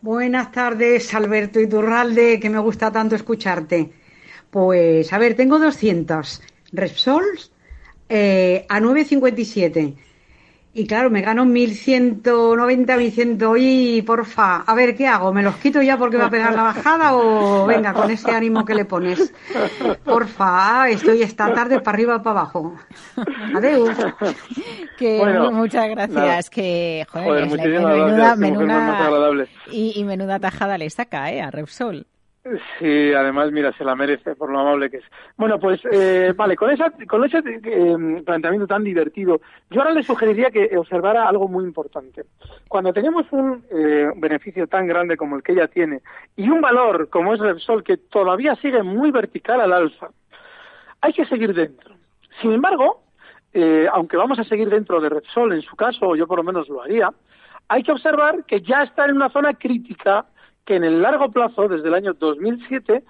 Buenas 0.00 0.50
tardes, 0.50 1.14
Alberto 1.14 1.60
Iturralde, 1.60 2.40
que 2.40 2.50
me 2.50 2.58
gusta 2.58 2.90
tanto 2.90 3.14
escucharte. 3.14 3.92
Pues, 4.50 5.12
a 5.12 5.18
ver, 5.18 5.36
tengo 5.36 5.60
200 5.60 6.42
Repsols 6.72 7.52
eh, 8.08 8.66
a 8.68 8.80
957 8.80 9.94
y 10.74 10.86
claro, 10.86 11.10
me 11.10 11.20
gano 11.20 11.44
1190, 11.44 12.96
1100 12.96 13.38
y 13.58 14.02
porfa, 14.02 14.62
a 14.62 14.74
ver 14.74 14.96
qué 14.96 15.06
hago, 15.06 15.32
¿me 15.32 15.42
los 15.42 15.56
quito 15.56 15.82
ya 15.82 15.98
porque 15.98 16.16
va 16.16 16.26
a 16.26 16.30
pegar 16.30 16.54
la 16.54 16.62
bajada 16.62 17.14
o 17.14 17.66
venga, 17.66 17.92
con 17.92 18.10
ese 18.10 18.30
ánimo 18.30 18.64
que 18.64 18.74
le 18.74 18.86
pones? 18.86 19.34
Porfa, 20.04 20.88
estoy 20.88 21.22
esta 21.22 21.52
tarde 21.52 21.80
para 21.80 21.96
arriba 21.96 22.22
para 22.22 22.40
abajo. 22.40 22.74
Adiós. 23.54 23.96
Que 24.98 25.20
muchas 25.52 25.88
gracias, 25.90 26.48
que 26.48 27.04
joder, 27.10 27.50
menuda, 27.50 28.36
menuda 28.36 29.46
y, 29.70 29.98
y, 29.98 30.04
menuda 30.04 30.38
tajada 30.38 30.78
le 30.78 30.88
saca, 30.90 31.32
eh, 31.32 31.42
a 31.42 31.50
Repsol. 31.50 32.06
Sí, 32.44 33.12
además, 33.12 33.52
mira, 33.52 33.72
se 33.74 33.84
la 33.84 33.94
merece 33.94 34.34
por 34.34 34.50
lo 34.50 34.58
amable 34.58 34.90
que 34.90 34.96
es. 34.96 35.04
Bueno, 35.36 35.60
pues, 35.60 35.80
eh, 35.92 36.32
vale, 36.36 36.56
con, 36.56 36.70
esa, 36.70 36.90
con 37.08 37.24
ese 37.24 37.38
eh, 37.38 38.22
planteamiento 38.24 38.66
tan 38.66 38.82
divertido, 38.82 39.40
yo 39.70 39.80
ahora 39.80 39.94
le 39.94 40.02
sugeriría 40.02 40.50
que 40.50 40.76
observara 40.76 41.28
algo 41.28 41.46
muy 41.46 41.62
importante. 41.64 42.24
Cuando 42.66 42.92
tenemos 42.92 43.26
un 43.30 43.64
eh, 43.70 44.10
beneficio 44.16 44.66
tan 44.66 44.88
grande 44.88 45.16
como 45.16 45.36
el 45.36 45.42
que 45.44 45.52
ella 45.52 45.68
tiene 45.68 46.00
y 46.34 46.48
un 46.48 46.60
valor 46.60 47.08
como 47.10 47.32
es 47.32 47.38
Repsol 47.38 47.84
que 47.84 47.96
todavía 47.96 48.56
sigue 48.56 48.82
muy 48.82 49.12
vertical 49.12 49.60
al 49.60 49.72
alza, 49.72 50.08
hay 51.00 51.12
que 51.12 51.26
seguir 51.26 51.54
dentro. 51.54 51.94
Sin 52.40 52.52
embargo, 52.52 53.02
aunque 53.92 54.16
vamos 54.16 54.38
a 54.38 54.44
seguir 54.44 54.68
dentro 54.68 55.00
de 55.00 55.10
Repsol 55.10 55.52
en 55.52 55.62
su 55.62 55.76
caso, 55.76 56.08
o 56.08 56.16
yo 56.16 56.26
por 56.26 56.38
lo 56.38 56.44
menos 56.44 56.68
lo 56.68 56.82
haría, 56.82 57.12
hay 57.68 57.82
que 57.84 57.92
observar 57.92 58.44
que 58.44 58.62
ya 58.62 58.82
está 58.82 59.04
en 59.04 59.16
una 59.16 59.28
zona 59.28 59.54
crítica 59.54 60.26
que 60.64 60.76
en 60.76 60.84
el 60.84 61.02
largo 61.02 61.30
plazo, 61.30 61.68
desde 61.68 61.88
el 61.88 61.94
año 61.94 62.14
2007, 62.14 63.02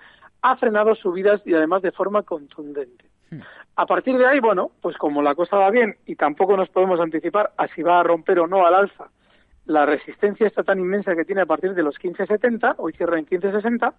ha 0.42 0.56
frenado 0.56 0.94
subidas 0.94 1.40
y 1.44 1.54
además 1.54 1.82
de 1.82 1.92
forma 1.92 2.22
contundente. 2.22 3.04
Hmm. 3.30 3.40
A 3.76 3.86
partir 3.86 4.18
de 4.18 4.26
ahí, 4.26 4.40
bueno, 4.40 4.70
pues 4.80 4.96
como 4.96 5.22
la 5.22 5.34
cosa 5.34 5.56
va 5.56 5.70
bien 5.70 5.96
y 6.06 6.16
tampoco 6.16 6.56
nos 6.56 6.68
podemos 6.68 7.00
anticipar 7.00 7.52
a 7.56 7.68
si 7.68 7.82
va 7.82 8.00
a 8.00 8.02
romper 8.02 8.40
o 8.40 8.46
no 8.46 8.66
al 8.66 8.74
alza 8.74 9.08
la 9.66 9.86
resistencia 9.86 10.46
está 10.46 10.62
tan 10.62 10.78
inmensa 10.80 11.14
que 11.14 11.24
tiene 11.24 11.42
a 11.42 11.46
partir 11.46 11.74
de 11.74 11.82
los 11.82 11.98
15.70, 11.98 12.74
hoy 12.78 12.92
cierra 12.92 13.18
en 13.18 13.26
15.60, 13.26 13.92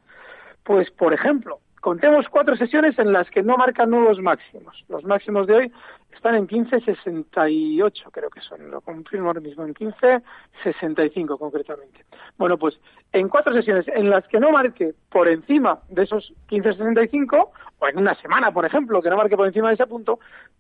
pues 0.64 0.92
por 0.92 1.14
ejemplo, 1.14 1.60
contemos 1.84 2.30
cuatro 2.30 2.56
sesiones 2.56 2.98
en 2.98 3.12
las 3.12 3.30
que 3.30 3.44
no 3.44 3.58
marcan 3.58 3.90
nuevos 3.90 4.18
máximos. 4.20 4.86
Los 4.88 5.04
máximos 5.04 5.48
de 5.48 5.54
hoy 5.54 5.72
están 6.16 6.36
en 6.36 6.48
15.68, 6.48 7.92
creo 8.10 8.30
que 8.30 8.40
son, 8.40 8.72
lo 8.72 8.80
confirmo 8.80 9.28
ahora 9.28 9.42
mismo, 9.42 9.66
en 9.66 9.74
15.65 9.74 11.38
concretamente. 11.38 12.06
Bueno, 12.38 12.58
pues 12.58 12.80
en 13.12 13.28
cuatro 13.28 13.54
sesiones 13.54 13.86
en 13.90 14.10
las 14.10 14.26
que 14.30 14.40
no 14.40 14.52
marque 14.52 14.94
por 15.10 15.28
encima 15.28 15.80
de 15.90 16.04
esos 16.04 16.32
15.65, 16.50 17.50
o 17.80 17.88
en 17.90 17.98
una 17.98 18.16
semana, 18.16 18.54
por 18.54 18.66
ejemplo, 18.66 19.02
que 19.02 19.10
no 19.10 19.18
marque 19.18 19.36
por 19.36 19.48
encima 19.48 19.68
de 19.68 19.74
ese 19.74 19.86
punto, 19.86 20.20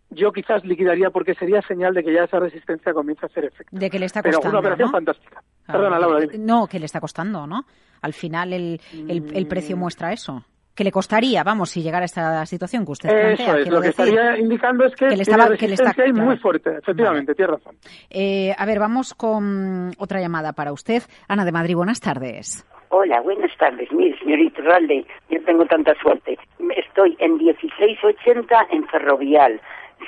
yo 0.09 0.33
quizás 0.33 0.65
liquidaría 0.65 1.09
porque 1.09 1.35
sería 1.35 1.61
señal 1.61 1.93
de 1.93 2.03
que 2.03 2.13
ya 2.13 2.25
esa 2.25 2.39
resistencia 2.39 2.93
comienza 2.93 3.27
a 3.27 3.29
hacer 3.29 3.45
efecto. 3.45 3.69
De 3.71 3.89
que 3.89 3.97
le 3.97 4.07
está 4.07 4.21
costando. 4.21 4.41
Pero 4.41 4.49
una 4.49 4.59
operación 4.59 4.91
fantástica. 4.91 5.41
Perdona, 5.65 5.99
Laura. 5.99 6.25
No, 6.37 6.67
que 6.67 6.79
le 6.79 6.85
está 6.85 6.99
costando, 6.99 7.47
¿no? 7.47 7.63
Al 8.01 8.11
final 8.11 8.51
el, 8.51 8.81
el 9.07 9.47
precio 9.47 9.77
mm. 9.77 9.79
muestra 9.79 10.11
eso 10.11 10.43
que 10.75 10.83
le 10.83 10.91
costaría, 10.91 11.43
vamos, 11.43 11.69
si 11.69 11.81
llegara 11.81 12.03
a 12.03 12.05
esta 12.05 12.45
situación 12.45 12.85
que 12.85 12.91
usted 12.91 13.09
plantea. 13.09 13.45
Eso 13.45 13.57
es, 13.57 13.67
lo 13.69 13.81
que 13.81 13.89
estaría 13.89 14.37
indicando 14.37 14.85
es 14.85 14.95
que, 14.95 15.07
que 15.07 15.15
le 15.15 15.21
estaba, 15.21 15.55
que 15.55 15.67
le 15.67 15.73
está, 15.75 15.93
muy 16.13 16.37
fuerte, 16.37 16.77
efectivamente, 16.77 17.35
tiene 17.35 17.51
razón. 17.51 17.75
Eh, 18.09 18.53
a 18.57 18.65
ver, 18.65 18.79
vamos 18.79 19.13
con 19.13 19.91
otra 19.97 20.19
llamada 20.19 20.53
para 20.53 20.71
usted. 20.71 21.03
Ana 21.27 21.45
de 21.45 21.51
Madrid, 21.51 21.75
buenas 21.75 21.99
tardes. 21.99 22.65
Hola, 22.89 23.21
buenas 23.21 23.55
tardes. 23.57 23.91
Mire, 23.91 24.17
señorita 24.19 24.61
Ralde, 24.61 25.05
yo 25.29 25.43
tengo 25.45 25.65
tanta 25.65 25.93
suerte. 25.95 26.37
Estoy 26.75 27.15
en 27.19 27.37
1680 27.37 28.67
en 28.71 28.87
Ferrovial 28.87 29.59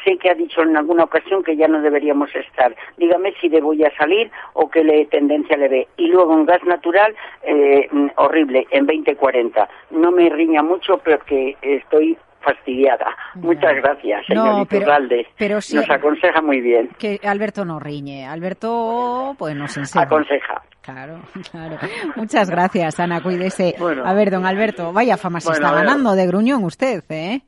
sé 0.04 0.18
que 0.18 0.30
ha 0.30 0.36
dicho 0.36 0.62
en 0.62 0.75
alguna 0.75 1.04
ocasión 1.04 1.44
que 1.44 1.56
ya 1.56 1.68
no 1.68 1.82
deberíamos 1.82 2.34
estar. 2.36 2.75
Dígame 2.98 3.34
si 3.40 3.50
debo 3.50 3.74
ya 3.74 3.92
salir 3.98 4.32
o 4.54 4.70
qué 4.70 4.84
le, 4.84 5.06
tendencia 5.06 5.58
le 5.58 5.68
ve. 5.68 5.88
Y 5.98 6.08
luego 6.08 6.34
en 6.34 6.46
gas 6.46 6.64
natural, 6.64 7.16
eh, 7.44 7.88
horrible, 8.18 8.68
en 8.72 8.86
2040. 8.86 9.68
No 9.92 10.12
me 10.12 10.30
riña 10.30 10.64
mucho, 10.64 10.98
pero 11.04 11.20
que 11.20 11.56
estoy 11.62 12.18
fastidiada. 12.46 13.08
Muchas 13.36 13.74
gracias, 13.75 14.25
señor 14.28 14.46
no, 14.46 14.66
pero, 14.66 15.60
nos 15.60 15.90
aconseja 15.90 16.42
muy 16.42 16.62
bien. 16.62 16.90
Que 17.00 17.20
Alberto 17.24 17.66
no 17.66 17.80
riñe. 17.80 18.28
Alberto, 18.28 19.36
pues 19.38 19.56
nos 19.56 19.75
enseña. 19.75 20.06
Aconseja. 20.06 20.62
Claro, 20.82 21.20
claro. 21.52 21.78
Muchas 22.16 22.50
gracias, 22.50 23.00
Ana, 23.00 23.22
cuídese. 23.22 23.75
a 24.04 24.14
ver, 24.14 24.30
don 24.30 24.46
Alberto, 24.46 24.94
vaya 24.94 25.18
fama 25.18 25.40
se 25.40 25.52
está 25.52 25.72
ganando 25.72 26.14
de 26.14 26.28
gruñón 26.28 26.64
usted, 26.64 27.04
¿eh? 27.10 27.42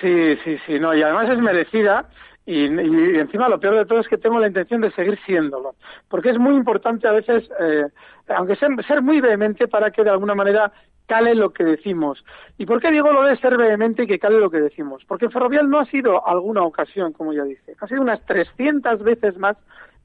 Sí, 0.00 0.36
sí, 0.44 0.58
sí, 0.66 0.78
no, 0.78 0.94
y 0.94 1.02
además 1.02 1.30
es 1.30 1.38
merecida. 1.38 2.08
Y, 2.46 2.66
encima 2.66 3.48
lo 3.48 3.58
peor 3.58 3.74
de 3.74 3.86
todo 3.86 4.00
es 4.00 4.08
que 4.08 4.18
tengo 4.18 4.38
la 4.38 4.48
intención 4.48 4.82
de 4.82 4.90
seguir 4.92 5.18
siéndolo, 5.24 5.76
porque 6.08 6.28
es 6.30 6.38
muy 6.38 6.54
importante 6.54 7.08
a 7.08 7.12
veces, 7.12 7.48
eh, 7.58 7.86
aunque 8.28 8.56
ser, 8.56 8.70
ser 8.86 9.00
muy 9.00 9.20
vehemente 9.20 9.66
para 9.66 9.90
que 9.90 10.04
de 10.04 10.10
alguna 10.10 10.34
manera 10.34 10.70
cale 11.06 11.34
lo 11.34 11.52
que 11.52 11.64
decimos. 11.64 12.22
¿Y 12.58 12.66
por 12.66 12.80
qué 12.80 12.90
digo 12.90 13.12
lo 13.12 13.22
de 13.22 13.36
ser 13.38 13.56
vehemente 13.56 14.02
y 14.02 14.06
que 14.06 14.18
cale 14.18 14.38
lo 14.38 14.50
que 14.50 14.60
decimos? 14.60 15.04
Porque 15.06 15.30
Ferrovial 15.30 15.70
no 15.70 15.78
ha 15.78 15.86
sido 15.86 16.26
alguna 16.26 16.62
ocasión, 16.62 17.12
como 17.12 17.32
ella 17.32 17.44
dice, 17.44 17.76
ha 17.80 17.86
sido 17.86 18.02
unas 18.02 18.24
300 18.26 19.02
veces 19.02 19.38
más 19.38 19.56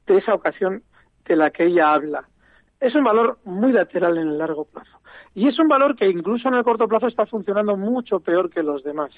de 0.08 0.18
esa 0.18 0.34
ocasión 0.34 0.82
de 1.26 1.36
la 1.36 1.52
que 1.52 1.66
ella 1.66 1.94
habla. 1.94 2.24
Es 2.80 2.96
un 2.96 3.04
valor 3.04 3.38
muy 3.44 3.74
lateral 3.74 4.18
en 4.18 4.30
el 4.30 4.38
largo 4.38 4.64
plazo. 4.64 4.98
Y 5.36 5.48
es 5.48 5.60
un 5.60 5.68
valor 5.68 5.96
que 5.98 6.08
incluso 6.08 6.48
en 6.48 6.56
el 6.56 6.64
corto 6.64 6.88
plazo 6.88 7.08
está 7.08 7.26
funcionando 7.26 7.76
mucho 7.76 8.22
peor 8.22 8.50
que 8.50 8.64
los 8.64 8.84
demás 8.84 9.12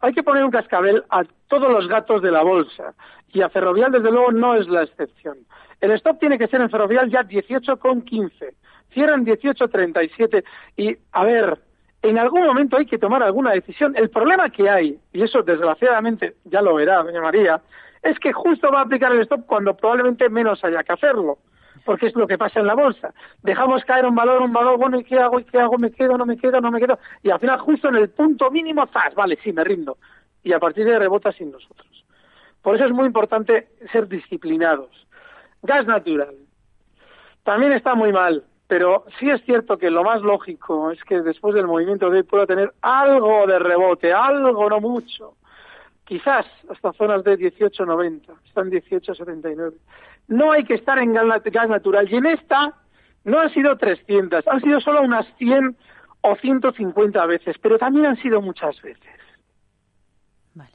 hay 0.00 0.12
que 0.12 0.22
poner 0.22 0.44
un 0.44 0.50
cascabel 0.50 1.02
a 1.08 1.24
todos 1.48 1.72
los 1.72 1.88
gatos 1.88 2.20
de 2.20 2.30
la 2.30 2.42
bolsa 2.42 2.94
y 3.32 3.40
a 3.40 3.48
Ferrovial 3.48 3.90
desde 3.90 4.10
luego 4.10 4.32
no 4.32 4.54
es 4.54 4.68
la 4.68 4.82
excepción. 4.82 5.38
El 5.80 5.92
stop 5.92 6.18
tiene 6.18 6.38
que 6.38 6.46
ser 6.46 6.60
en 6.60 6.70
Ferrovial 6.70 7.10
ya 7.10 7.22
18,15. 7.22 8.54
Cierran 8.92 9.24
18,37 9.24 10.44
y 10.76 10.96
a 11.12 11.24
ver, 11.24 11.58
en 12.02 12.18
algún 12.18 12.44
momento 12.44 12.76
hay 12.76 12.86
que 12.86 12.98
tomar 12.98 13.22
alguna 13.22 13.52
decisión. 13.52 13.94
El 13.96 14.10
problema 14.10 14.50
que 14.50 14.68
hay, 14.68 14.98
y 15.12 15.22
eso 15.22 15.42
desgraciadamente 15.42 16.34
ya 16.44 16.60
lo 16.60 16.74
verá 16.74 17.02
doña 17.02 17.22
María, 17.22 17.62
es 18.02 18.18
que 18.18 18.32
justo 18.32 18.70
va 18.70 18.80
a 18.80 18.82
aplicar 18.82 19.10
el 19.12 19.22
stop 19.22 19.46
cuando 19.46 19.74
probablemente 19.74 20.28
menos 20.28 20.62
haya 20.64 20.84
que 20.84 20.92
hacerlo 20.92 21.38
porque 21.84 22.06
es 22.06 22.14
lo 22.14 22.26
que 22.26 22.38
pasa 22.38 22.60
en 22.60 22.66
la 22.66 22.74
bolsa. 22.74 23.12
Dejamos 23.42 23.84
caer 23.84 24.06
un 24.06 24.14
valor, 24.14 24.42
un 24.42 24.52
valor, 24.52 24.78
bueno, 24.78 24.98
¿y 24.98 25.04
qué 25.04 25.18
hago? 25.18 25.38
¿Y 25.38 25.44
qué 25.44 25.58
hago? 25.58 25.78
¿Me 25.78 25.90
quedo? 25.90 26.16
¿No 26.16 26.26
me 26.26 26.36
quedo? 26.36 26.60
¿No 26.60 26.70
me 26.70 26.80
quedo? 26.80 26.98
Y 27.22 27.30
al 27.30 27.40
final, 27.40 27.58
justo 27.60 27.88
en 27.88 27.96
el 27.96 28.10
punto 28.10 28.50
mínimo, 28.50 28.86
¡zas! 28.86 29.14
Vale, 29.14 29.38
sí, 29.42 29.52
me 29.52 29.64
rindo. 29.64 29.98
Y 30.42 30.52
a 30.52 30.58
partir 30.58 30.84
de 30.84 30.98
rebota 30.98 31.32
sin 31.32 31.50
nosotros. 31.50 32.04
Por 32.62 32.76
eso 32.76 32.86
es 32.86 32.92
muy 32.92 33.06
importante 33.06 33.68
ser 33.92 34.08
disciplinados. 34.08 35.06
Gas 35.62 35.86
natural. 35.86 36.34
También 37.42 37.72
está 37.72 37.94
muy 37.94 38.10
mal, 38.10 38.42
pero 38.66 39.04
sí 39.18 39.28
es 39.28 39.42
cierto 39.44 39.76
que 39.76 39.90
lo 39.90 40.02
más 40.02 40.22
lógico 40.22 40.90
es 40.90 41.02
que 41.04 41.20
después 41.20 41.54
del 41.54 41.66
movimiento 41.66 42.08
de 42.08 42.18
hoy 42.18 42.22
pueda 42.22 42.46
tener 42.46 42.72
algo 42.80 43.46
de 43.46 43.58
rebote, 43.58 44.12
algo, 44.12 44.68
no 44.70 44.80
mucho. 44.80 45.34
Quizás 46.04 46.46
hasta 46.70 46.92
zonas 46.94 47.22
de 47.24 47.38
18.90, 47.38 48.22
están 48.46 48.70
18.79 48.70 49.74
no 50.28 50.52
hay 50.52 50.64
que 50.64 50.74
estar 50.74 50.98
en 50.98 51.14
gas 51.14 51.68
natural. 51.68 52.10
Y 52.10 52.16
en 52.16 52.26
esta 52.26 52.74
no 53.24 53.40
han 53.40 53.52
sido 53.52 53.76
300, 53.76 54.46
han 54.46 54.60
sido 54.60 54.80
solo 54.80 55.02
unas 55.02 55.26
100 55.38 55.76
o 56.22 56.36
150 56.36 57.26
veces, 57.26 57.56
pero 57.60 57.78
también 57.78 58.06
han 58.06 58.16
sido 58.16 58.40
muchas 58.40 58.80
veces. 58.82 59.20
Vale. 60.54 60.70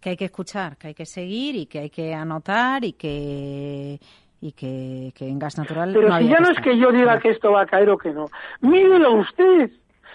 Que 0.00 0.10
hay 0.10 0.16
que 0.16 0.26
escuchar, 0.26 0.76
que 0.76 0.88
hay 0.88 0.94
que 0.94 1.06
seguir 1.06 1.56
y 1.56 1.66
que 1.66 1.78
hay 1.80 1.90
que 1.90 2.14
anotar 2.14 2.84
y 2.84 2.92
que 2.92 3.98
y 4.42 4.52
que, 4.52 5.12
en 5.20 5.38
gas 5.38 5.56
natural. 5.56 5.92
Pero 5.94 6.18
si 6.18 6.28
ya 6.28 6.40
no 6.40 6.50
es 6.50 6.58
que 6.58 6.76
yo 6.76 6.90
diga 6.90 7.20
que 7.20 7.30
esto 7.30 7.52
va 7.52 7.62
a 7.62 7.66
caer 7.66 7.88
o 7.90 7.96
que 7.96 8.12
no. 8.12 8.26
Mírelo 8.60 9.12
usted. 9.20 9.70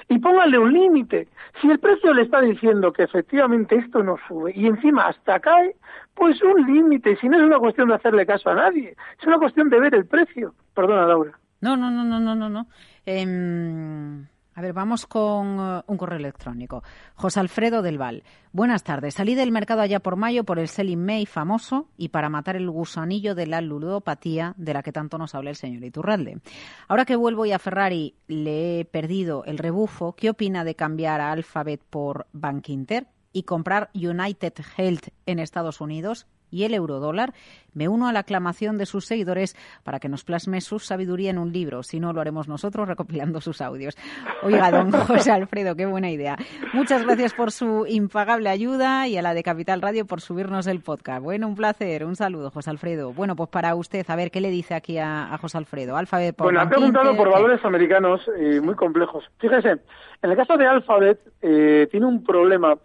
Y 0.09 0.19
póngale 0.19 0.57
un 0.57 0.73
límite. 0.73 1.27
Si 1.61 1.69
el 1.69 1.79
precio 1.79 2.13
le 2.13 2.23
está 2.23 2.41
diciendo 2.41 2.93
que 2.93 3.03
efectivamente 3.03 3.75
esto 3.75 4.03
no 4.03 4.17
sube 4.27 4.53
y 4.55 4.67
encima 4.67 5.07
hasta 5.07 5.39
cae, 5.39 5.75
pues 6.13 6.41
un 6.41 6.65
límite. 6.65 7.17
Si 7.17 7.27
no 7.27 7.37
es 7.37 7.43
una 7.43 7.59
cuestión 7.59 7.89
de 7.89 7.95
hacerle 7.95 8.25
caso 8.25 8.49
a 8.49 8.55
nadie, 8.55 8.95
es 9.19 9.27
una 9.27 9.37
cuestión 9.37 9.69
de 9.69 9.79
ver 9.79 9.95
el 9.95 10.05
precio. 10.05 10.53
Perdona, 10.73 11.07
Laura. 11.07 11.37
No, 11.61 11.75
no, 11.75 11.89
no, 11.91 12.03
no, 12.03 12.19
no, 12.19 12.35
no. 12.35 12.49
no. 12.49 12.67
Em, 13.05 14.27
a 14.57 14.61
ver, 14.61 14.73
vamos 14.73 15.05
con 15.05 15.59
eh, 15.59 15.83
un 15.85 15.97
correo 15.97 16.17
electrónico. 16.17 16.81
José 17.13 17.39
Alfredo 17.39 17.83
del 17.83 17.99
Val. 17.99 18.23
Buenas 18.51 18.83
tardes. 18.83 19.13
Salí 19.13 19.35
del 19.35 19.51
mercado 19.51 19.81
allá 19.81 19.99
por 19.99 20.15
mayo 20.15 20.45
por 20.45 20.57
el 20.57 20.67
Selling 20.67 21.05
May 21.05 21.27
famoso 21.27 21.89
y 21.95 22.09
para 22.09 22.27
matar 22.29 22.55
el 22.55 22.67
gusanillo 22.67 23.35
de 23.35 23.45
la 23.45 23.61
ludopatía 23.61 24.55
de 24.57 24.73
la 24.73 24.81
que 24.81 24.91
tanto 24.91 25.19
nos 25.19 25.35
habla 25.35 25.51
el 25.51 25.55
señor 25.55 25.83
Iturralde. 25.83 26.39
Ahora 26.87 27.05
que 27.05 27.15
vuelvo 27.15 27.45
y 27.45 27.51
a 27.51 27.59
Ferrari 27.59 28.15
le 28.25 28.79
he 28.79 28.85
perdido 28.85 29.45
el 29.45 29.59
rebufo, 29.59 30.15
¿qué 30.15 30.31
opina 30.31 30.63
de 30.63 30.73
cambiar 30.73 31.21
a 31.21 31.31
Alphabet 31.33 31.83
por 31.87 32.25
Bank 32.33 32.69
Inter 32.69 33.05
y 33.33 33.43
comprar 33.43 33.91
United 33.93 34.53
Health 34.75 35.09
en 35.27 35.37
Estados 35.37 35.81
Unidos? 35.81 36.25
Y 36.49 36.63
el 36.63 36.73
eurodólar, 36.73 37.33
me 37.73 37.87
uno 37.87 38.07
a 38.07 38.13
la 38.13 38.19
aclamación 38.19 38.77
de 38.77 38.85
sus 38.85 39.05
seguidores 39.05 39.55
para 39.83 39.99
que 39.99 40.09
nos 40.09 40.23
plasme 40.23 40.61
su 40.61 40.79
sabiduría 40.79 41.29
en 41.29 41.37
un 41.37 41.53
libro. 41.53 41.83
Si 41.83 41.99
no, 41.99 42.11
lo 42.11 42.21
haremos 42.21 42.47
nosotros 42.47 42.87
recopilando 42.87 43.39
sus 43.39 43.61
audios. 43.61 43.95
Oiga, 44.41 44.71
don 44.71 44.91
José 45.07 45.31
Alfredo, 45.31 45.75
qué 45.75 45.85
buena 45.85 46.09
idea. 46.09 46.37
Muchas 46.73 47.03
gracias 47.03 47.33
por 47.33 47.51
su 47.51 47.85
impagable 47.87 48.49
ayuda 48.49 49.07
y 49.07 49.17
a 49.17 49.21
la 49.21 49.33
de 49.33 49.43
Capital 49.43 49.81
Radio 49.81 50.05
por 50.05 50.21
subirnos 50.21 50.65
el 50.67 50.81
podcast. 50.81 51.21
Bueno, 51.21 51.47
un 51.47 51.55
placer. 51.55 52.03
Un 52.03 52.15
saludo, 52.15 52.49
José 52.49 52.71
Alfredo. 52.71 53.13
Bueno, 53.13 53.35
pues 53.35 53.49
para 53.49 53.75
usted, 53.75 54.05
a 54.09 54.15
ver, 54.15 54.31
¿qué 54.31 54.41
le 54.41 54.49
dice 54.49 54.73
aquí 54.73 54.97
a, 54.97 55.37
José 55.39 55.59
Alfredo? 55.59 55.97
Alphabet 55.97 56.35
por 56.35 56.45
Bueno, 56.45 56.61
ha 56.61 56.69
preguntado 56.69 57.15
por 57.15 57.29
valores 57.29 57.63
americanos 57.63 58.21
eh, 58.39 58.59
muy 58.59 58.75
complejos. 58.75 59.23
Fíjese, 59.37 59.77
en 60.21 60.31
el 60.31 60.35
caso 60.35 60.57
de 60.57 60.65
Alphabet 60.65 61.19
eh, 61.41 61.87
tiene 61.91 62.05
un 62.05 62.23
problema. 62.23 62.77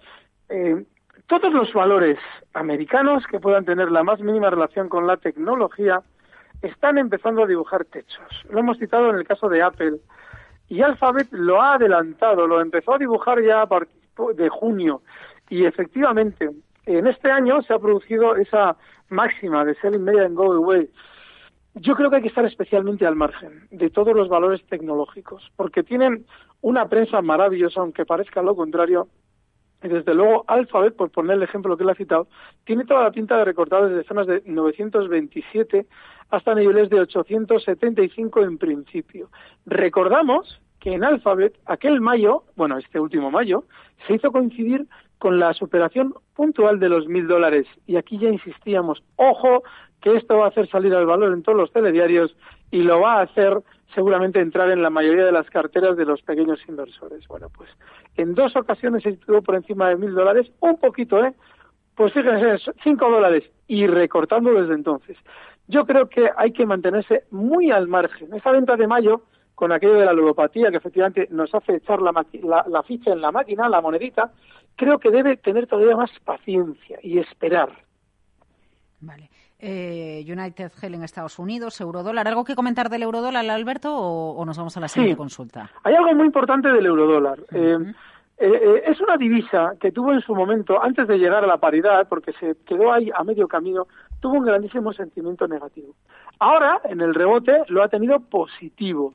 Eh, 0.49 0.85
todos 1.27 1.53
los 1.53 1.73
valores 1.73 2.19
americanos 2.55 3.27
que 3.27 3.41
puedan 3.41 3.65
tener 3.65 3.91
la 3.91 4.03
más 4.03 4.21
mínima 4.21 4.51
relación 4.51 4.89
con 4.89 5.07
la 5.07 5.17
tecnología 5.17 6.03
están 6.63 6.99
empezando 6.99 7.43
a 7.43 7.47
dibujar 7.47 7.85
techos. 7.85 8.45
Lo 8.51 8.61
hemos 8.61 8.79
citado 8.79 9.11
en 9.11 9.17
el 9.17 9.27
caso 9.27 9.49
de 9.49 9.63
Apple. 9.63 9.99
Y 10.69 10.81
Alphabet 10.81 11.29
lo 11.33 11.61
ha 11.61 11.75
adelantado, 11.75 12.47
lo 12.47 12.61
empezó 12.61 12.95
a 12.95 12.99
dibujar 12.99 13.43
ya 13.43 13.63
a 13.63 13.67
partir 13.67 14.01
de 14.37 14.49
junio. 14.49 15.03
Y 15.49 15.65
efectivamente, 15.65 16.51
en 16.87 17.07
este 17.07 17.31
año 17.31 17.63
se 17.63 17.75
ha 17.75 17.79
producido 17.79 18.37
esa 18.37 18.77
máxima 19.09 19.65
de 19.65 19.75
selling 19.77 20.05
media 20.05 20.25
and 20.25 20.37
go 20.37 20.53
away. 20.53 20.89
Yo 21.75 21.95
creo 21.95 22.11
que 22.11 22.17
hay 22.17 22.23
que 22.23 22.29
estar 22.29 22.45
especialmente 22.45 23.07
al 23.07 23.17
margen 23.17 23.67
de 23.71 23.91
todos 23.91 24.15
los 24.15 24.29
valores 24.29 24.65
tecnológicos, 24.67 25.51
porque 25.57 25.83
tienen 25.83 26.27
una 26.61 26.89
prensa 26.89 27.23
maravillosa, 27.23 27.81
aunque 27.81 28.05
parezca 28.05 28.43
lo 28.43 28.55
contrario, 28.55 29.09
y 29.83 29.89
desde 29.89 30.15
luego, 30.15 30.45
Alphabet, 30.47 30.95
por 30.95 31.11
poner 31.11 31.37
el 31.37 31.43
ejemplo 31.43 31.77
que 31.77 31.83
él 31.83 31.91
ha 31.91 31.95
citado, 31.95 32.29
tiene 32.65 32.85
toda 32.85 33.03
la 33.03 33.11
pinta 33.11 33.37
de 33.37 33.45
recortar 33.45 33.89
desde 33.89 34.07
zonas 34.07 34.27
de 34.27 34.43
927 34.47 35.87
hasta 36.31 36.55
niveles 36.55 36.89
de 36.89 37.01
875 37.01 38.43
en 38.43 38.59
principio. 38.59 39.29
Recordamos 39.67 40.61
que 40.81 40.95
en 40.95 41.05
Alphabet, 41.05 41.59
aquel 41.67 42.01
mayo, 42.01 42.45
bueno, 42.57 42.79
este 42.79 42.99
último 42.99 43.31
mayo, 43.31 43.65
se 44.07 44.15
hizo 44.15 44.33
coincidir 44.33 44.87
con 45.19 45.39
la 45.39 45.55
superación 45.55 46.15
puntual 46.35 46.81
de 46.81 46.89
los 46.89 47.07
mil 47.07 47.29
dólares. 47.29 47.67
Y 47.87 47.97
aquí 47.97 48.19
ya 48.19 48.29
insistíamos, 48.29 49.05
ojo, 49.17 49.63
que 50.03 50.17
esto 50.17 50.37
va 50.37 50.47
a 50.47 50.49
hacer 50.49 50.69
salir 50.69 50.95
al 50.95 51.07
valor 51.07 51.33
en 51.33 51.43
todos 51.43 51.57
los 51.57 51.73
telediarios 51.73 52.37
y 52.71 52.83
lo 52.83 53.01
va 53.01 53.15
a 53.15 53.23
hacer 53.23 53.63
seguramente 53.95 54.41
entrar 54.41 54.71
en 54.71 54.83
la 54.83 54.91
mayoría 54.91 55.25
de 55.25 55.33
las 55.33 55.49
carteras 55.49 55.97
de 55.97 56.05
los 56.05 56.21
pequeños 56.23 56.61
inversores. 56.69 57.27
Bueno, 57.29 57.49
pues 57.57 57.71
en 58.17 58.35
dos 58.35 58.55
ocasiones 58.57 59.03
se 59.03 59.13
situó 59.13 59.43
por 59.43 59.55
encima 59.55 59.89
de 59.89 59.97
mil 59.97 60.15
dólares, 60.15 60.51
un 60.61 60.79
poquito, 60.79 61.25
¿eh? 61.25 61.33
Pues 61.95 62.13
fíjense, 62.13 62.73
cinco 62.83 63.11
dólares 63.11 63.45
y 63.67 63.87
recortando 63.87 64.53
desde 64.53 64.75
entonces. 64.75 65.17
Yo 65.69 65.87
creo 65.87 66.09
que 66.09 66.31
hay 66.37 66.53
que 66.53 66.67
mantenerse 66.67 67.25
muy 67.31 67.71
al 67.71 67.87
margen. 67.87 68.35
Esa 68.35 68.51
venta 68.51 68.77
de 68.77 68.87
mayo, 68.87 69.23
con 69.55 69.73
aquello 69.73 69.95
de 69.95 70.07
la 70.07 70.13
ludopatía 70.13 70.71
que 70.71 70.79
efectivamente 70.79 71.29
nos 71.31 71.55
hace 71.55 71.77
echar 71.77 72.01
la, 72.01 72.13
la 72.67 72.83
ficha 72.83 73.13
en 73.13 73.21
la 73.21 73.31
máquina, 73.31 73.69
la 73.69 73.81
monedita, 73.81 74.33
creo 74.75 74.99
que 74.99 75.11
debe 75.11 75.37
tener 75.37 75.67
todavía 75.67 75.97
más 75.97 76.11
paciencia 76.25 76.99
y 77.03 77.19
esperar. 77.19 77.71
Vale. 79.01 79.29
Eh, 79.65 80.25
United 80.27 80.73
Health 80.83 80.95
en 80.97 81.05
Estados 81.05 81.39
Unidos, 81.39 81.81
eurodólar. 81.81 82.27
¿Algo 82.27 82.43
que 82.43 82.57
comentar 82.57 82.89
del 82.89 83.05
eurodólar, 83.05 83.49
Alberto, 83.49 83.97
o, 83.97 84.45
nos 84.45 84.59
vamos 84.59 84.77
a 84.77 84.81
la 84.81 84.89
siguiente 84.89 85.17
consulta? 85.17 85.71
Hay 85.85 85.95
algo 85.95 86.13
muy 86.17 86.27
importante 86.27 86.67
del 86.67 86.85
eurodólar. 86.85 87.39
Eh, 87.53 87.79
eh, 88.39 88.83
es 88.87 89.01
una 89.01 89.17
divisa 89.17 89.75
que 89.81 89.93
tuvo 89.93 90.13
en 90.13 90.21
su 90.21 90.35
momento, 90.35 90.83
antes 90.83 91.07
de 91.07 91.17
llegar 91.17 91.45
a 91.45 91.47
la 91.47 91.59
paridad, 91.59 92.09
porque 92.09 92.33
se 92.33 92.57
quedó 92.67 92.93
ahí 92.93 93.09
a 93.15 93.23
medio 93.23 93.47
camino, 93.47 93.87
tuvo 94.19 94.33
un 94.33 94.45
grandísimo 94.45 94.93
sentimiento 94.93 95.47
negativo. 95.47 95.95
Ahora, 96.41 96.81
en 96.83 97.01
el 97.01 97.15
rebote, 97.15 97.63
lo 97.69 97.85
ha 97.85 97.89
tenido 97.89 98.19
positivo. 98.19 99.15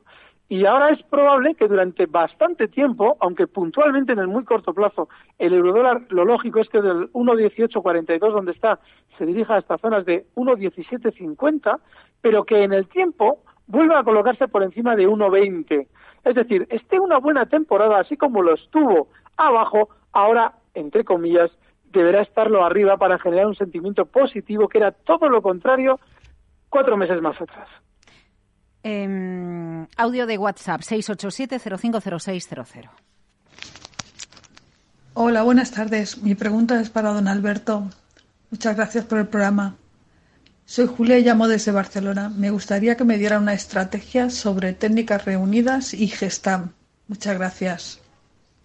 Y 0.50 0.66
ahora 0.66 0.90
es 0.92 1.04
probable 1.04 1.56
que 1.56 1.68
durante 1.68 2.06
bastante 2.06 2.70
tiempo, 2.70 3.18
aunque 3.20 3.48
puntualmente 3.48 4.14
en 4.14 4.20
el 4.20 4.28
muy 4.28 4.46
corto 4.46 4.74
plazo, 4.74 5.10
el 5.38 5.54
eurodólar, 5.54 6.04
lo 6.10 6.24
lógico 6.24 6.60
es 6.60 6.70
que 6.70 6.82
del 6.82 7.12
1.1842 7.12 8.32
donde 8.32 8.54
está, 8.54 8.80
se 9.18 9.26
dirija 9.26 9.56
a 9.56 9.60
estas 9.60 9.82
zonas 9.82 10.06
de 10.06 10.26
1.1750, 10.36 11.80
pero 12.22 12.46
que 12.46 12.64
en 12.64 12.72
el 12.72 12.88
tiempo 12.88 13.44
vuelva 13.68 14.00
a 14.00 14.04
colocarse 14.04 14.48
por 14.48 14.64
encima 14.64 14.96
de 14.96 15.10
1.20. 15.10 15.88
Es 16.24 16.36
decir, 16.36 16.66
esté 16.70 17.00
una 17.00 17.18
buena 17.18 17.46
temporada, 17.48 18.00
así 18.00 18.16
como 18.16 18.42
lo 18.42 18.54
estuvo 18.54 19.10
abajo, 19.36 19.90
ahora, 20.14 20.54
entre 20.74 21.04
comillas, 21.04 21.52
deberá 21.92 22.22
estarlo 22.22 22.64
arriba 22.64 22.96
para 22.96 23.20
generar 23.20 23.48
un 23.48 23.56
sentimiento 23.56 24.06
positivo 24.06 24.70
que 24.70 24.78
era 24.78 24.92
todo 24.92 25.28
lo 25.30 25.42
contrario 25.42 26.00
cuatro 26.70 26.96
meses 26.96 27.22
más 27.22 27.40
atrás. 27.42 27.68
Em, 28.90 29.86
audio 29.98 30.26
de 30.26 30.38
WhatsApp 30.38 30.82
687-050600. 30.82 32.90
Hola, 35.14 35.44
buenas 35.44 35.72
tardes. 35.72 36.24
Mi 36.24 36.36
pregunta 36.36 36.80
es 36.80 36.90
para 36.90 37.10
don 37.10 37.28
Alberto. 37.28 37.90
Muchas 38.50 38.78
gracias 38.78 39.04
por 39.04 39.18
el 39.18 39.28
programa. 39.28 39.76
Soy 40.64 40.88
Julia 40.88 41.20
y 41.20 41.26
llamo 41.26 41.50
desde 41.50 41.74
Barcelona. 41.74 42.30
Me 42.30 42.50
gustaría 42.50 42.96
que 42.96 43.04
me 43.04 43.18
diera 43.18 43.40
una 43.40 43.54
estrategia 43.54 44.30
sobre 44.30 44.72
técnicas 44.72 45.26
reunidas 45.26 45.94
y 45.94 46.08
Gestam. 46.08 46.72
Muchas 47.10 47.38
gracias. 47.38 48.00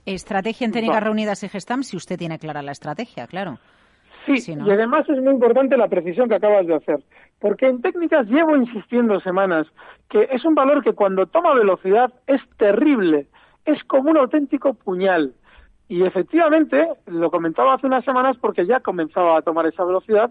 Estrategia 0.07 0.67
en 0.67 0.73
técnicas 0.73 1.03
reunidas 1.03 1.43
y 1.43 1.49
Gestam, 1.49 1.83
si 1.83 1.97
usted 1.97 2.17
tiene 2.17 2.39
clara 2.39 2.63
la 2.63 2.71
estrategia, 2.71 3.27
claro. 3.27 3.59
Sí, 4.27 4.53
y 4.53 4.71
además 4.71 5.09
es 5.09 5.21
muy 5.21 5.33
importante 5.33 5.77
la 5.77 5.89
precisión 5.89 6.29
que 6.29 6.37
acabas 6.37 6.67
de 6.67 6.75
hacer, 6.75 7.03
porque 7.41 7.67
en 7.67 7.83
técnicas 7.83 8.27
llevo 8.29 8.57
insistiendo 8.57 9.19
semanas 9.21 9.67
que 10.09 10.29
es 10.31 10.45
un 10.45 10.55
valor 10.55 10.83
que 10.85 10.93
cuando 10.93 11.27
toma 11.27 11.55
velocidad 11.55 12.13
es 12.27 12.41
terrible, 12.57 13.27
es 13.65 13.83
como 13.85 14.11
un 14.11 14.19
auténtico 14.19 14.75
puñal. 14.75 15.35
Y 15.89 16.05
efectivamente, 16.05 16.89
lo 17.07 17.31
comentaba 17.31 17.75
hace 17.75 17.87
unas 17.87 18.05
semanas 18.05 18.37
porque 18.41 18.67
ya 18.67 18.81
comenzaba 18.81 19.39
a 19.39 19.43
tomar 19.43 19.67
esa 19.67 19.85
velocidad 19.85 20.31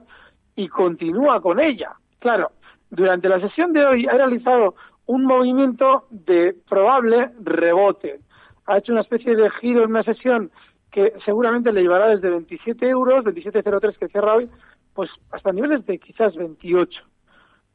y 0.56 0.68
continúa 0.68 1.42
con 1.42 1.60
ella. 1.60 1.92
Claro, 2.20 2.52
durante 2.90 3.30
la 3.30 3.40
sesión 3.40 3.74
de 3.74 3.86
hoy 3.86 4.08
ha 4.08 4.14
realizado 4.14 4.76
un 5.06 5.26
movimiento 5.26 6.06
de 6.10 6.56
probable 6.70 7.32
rebote. 7.44 8.20
Ha 8.66 8.78
hecho 8.78 8.92
una 8.92 9.02
especie 9.02 9.36
de 9.36 9.50
giro 9.50 9.84
en 9.84 9.92
una 9.92 10.04
sesión 10.04 10.52
que 10.92 11.14
seguramente 11.26 11.72
le 11.72 11.82
llevará 11.82 12.10
desde 12.10 12.30
27 12.30 12.88
euros, 12.88 13.24
27,03 13.24 13.98
que 13.98 14.10
cierra 14.10 14.36
hoy, 14.36 14.50
pues 14.94 15.10
hasta 15.32 15.52
niveles 15.52 15.86
de 15.86 15.98
quizás 15.98 16.36
28. 16.36 17.02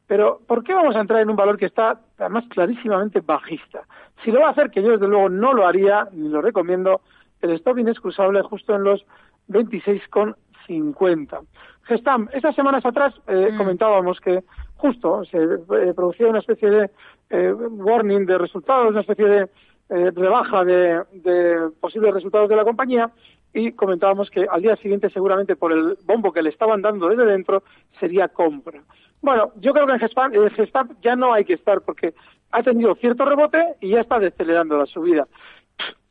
Pero, 0.07 0.41
¿por 0.47 0.63
qué 0.63 0.73
vamos 0.75 0.95
a 0.95 1.01
entrar 1.01 1.21
en 1.21 1.31
un 1.31 1.37
valor 1.37 1.59
que 1.59 1.67
está 1.67 2.01
además 2.19 2.45
clarísimamente 2.51 3.21
bajista? 3.21 3.83
Si 4.23 4.31
lo 4.31 4.41
va 4.41 4.49
a 4.49 4.51
hacer, 4.51 4.71
que 4.71 4.83
yo 4.83 4.93
desde 4.93 5.09
luego 5.09 5.29
no 5.29 5.53
lo 5.53 5.67
haría, 5.67 6.09
ni 6.13 6.29
lo 6.29 6.41
recomiendo, 6.41 7.01
el 7.41 7.51
stop 7.53 7.79
inexcusable 7.79 8.43
justo 8.43 8.75
en 8.75 8.85
los 8.85 9.05
26,50. 9.49 11.41
Gestam, 11.83 12.29
estas 12.33 12.55
semanas 12.55 12.85
atrás 12.85 13.15
eh, 13.27 13.51
mm. 13.53 13.57
comentábamos 13.57 14.21
que 14.21 14.45
justo 14.77 15.25
se 15.25 15.39
eh, 15.39 15.95
producía 15.95 16.29
una 16.29 16.41
especie 16.41 16.71
de 16.71 16.91
eh, 17.31 17.53
warning 17.53 18.27
de 18.27 18.39
resultados, 18.39 18.91
una 18.91 19.01
especie 19.01 19.27
de 19.27 19.49
eh, 19.89 20.11
rebaja 20.15 20.65
de, 20.65 21.71
posibles 21.81 22.15
resultados 22.15 22.49
de 22.49 22.57
la 22.57 22.65
compañía 22.65 23.11
y 23.55 23.73
comentábamos 23.73 24.31
que 24.31 24.47
al 24.51 24.61
día 24.61 24.77
siguiente 24.77 25.11
seguramente 25.11 25.57
por 25.57 25.73
el 25.73 25.97
bombo 26.05 26.33
que 26.33 26.43
le 26.43 26.51
estaban 26.51 26.83
dando 26.83 27.09
desde 27.09 27.25
dentro 27.25 27.63
sería 28.01 28.29
compra. 28.29 28.83
Bueno, 29.23 29.53
yo 29.61 29.73
creo 29.73 29.87
que 29.87 29.93
en 29.93 30.51
Gestamp, 30.51 30.93
ya 31.03 31.17
no 31.17 31.33
hay 31.33 31.45
que 31.45 31.55
estar 31.55 31.81
porque 31.81 32.15
ha 32.51 32.63
tenido 32.63 32.95
cierto 32.97 33.25
rebote 33.25 33.77
y 33.81 33.91
ya 33.91 34.01
está 34.01 34.19
decelerando 34.19 34.77
la 34.77 34.87
subida. 34.87 35.27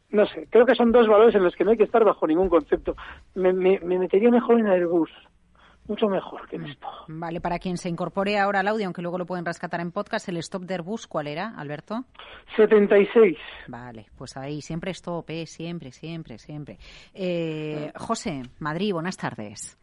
No 0.09 0.25
sé, 0.27 0.47
creo 0.49 0.65
que 0.65 0.75
son 0.75 0.91
dos 0.91 1.07
valores 1.07 1.35
en 1.35 1.43
los 1.43 1.55
que 1.55 1.65
no 1.65 1.71
hay 1.71 1.77
que 1.77 1.83
estar 1.83 2.03
bajo 2.03 2.25
ningún 2.25 2.49
concepto. 2.49 2.95
Me, 3.35 3.51
me, 3.51 3.79
metería 3.79 4.31
mejor 4.31 4.59
en 4.59 4.67
Airbus. 4.67 5.11
Mucho 5.87 6.07
mejor 6.07 6.47
que 6.47 6.55
en 6.55 6.65
esto. 6.65 6.87
Vale, 7.07 7.39
para 7.41 7.59
quien 7.59 7.77
se 7.77 7.89
incorpore 7.89 8.37
ahora 8.39 8.61
al 8.61 8.67
audio, 8.67 8.85
aunque 8.85 9.01
luego 9.01 9.17
lo 9.17 9.25
pueden 9.25 9.45
rescatar 9.45 9.79
en 9.81 9.91
podcast, 9.91 10.27
el 10.29 10.37
stop 10.37 10.63
de 10.63 10.75
Airbus, 10.75 11.07
¿cuál 11.07 11.27
era, 11.27 11.53
Alberto? 11.57 12.03
76. 12.55 13.37
Vale, 13.67 14.07
pues 14.17 14.35
ahí 14.37 14.61
siempre 14.61 14.91
stop, 14.91 15.29
¿eh? 15.29 15.45
siempre, 15.45 15.91
siempre, 15.91 16.37
siempre. 16.37 16.77
Eh, 17.13 17.91
José, 17.95 18.41
Madrid, 18.59 18.93
buenas 18.93 19.17
tardes. 19.17 19.77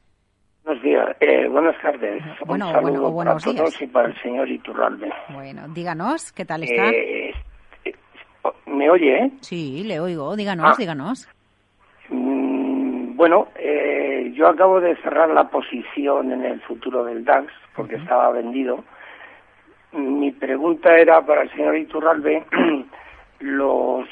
Buenos 0.64 0.82
días, 0.84 1.16
eh, 1.20 1.48
buenas 1.48 1.74
tardes. 1.82 2.22
Bueno, 2.46 2.68
Un 2.68 2.82
bueno, 2.82 3.10
buenos 3.10 3.42
para 3.44 3.56
todos 3.56 3.70
días. 3.70 3.82
y 3.82 3.86
para 3.88 4.08
el 4.08 4.22
señor 4.22 4.48
Iturralde. 4.48 5.10
Bueno, 5.34 5.66
díganos, 5.68 6.32
¿qué 6.32 6.44
tal 6.44 6.62
está? 6.62 6.88
Eh, 6.90 7.30
eh, 7.84 7.92
¿Me 8.66 8.88
oye, 8.90 9.24
eh? 9.24 9.30
Sí, 9.40 9.82
le 9.84 9.98
oigo, 9.98 10.34
díganos, 10.36 10.66
Ah. 10.70 10.74
díganos. 10.78 11.28
Mm, 12.10 13.16
bueno, 13.16 13.48
eh, 13.56 14.01
yo 14.30 14.48
acabo 14.48 14.80
de 14.80 14.96
cerrar 14.96 15.28
la 15.30 15.48
posición 15.48 16.32
en 16.32 16.44
el 16.44 16.60
futuro 16.60 17.04
del 17.04 17.24
DAX 17.24 17.52
porque 17.74 17.96
estaba 17.96 18.30
vendido. 18.30 18.84
Mi 19.92 20.30
pregunta 20.30 20.96
era 20.96 21.20
para 21.26 21.42
el 21.42 21.50
señor 21.50 21.76
Iturralde, 21.76 22.44
los 23.40 24.08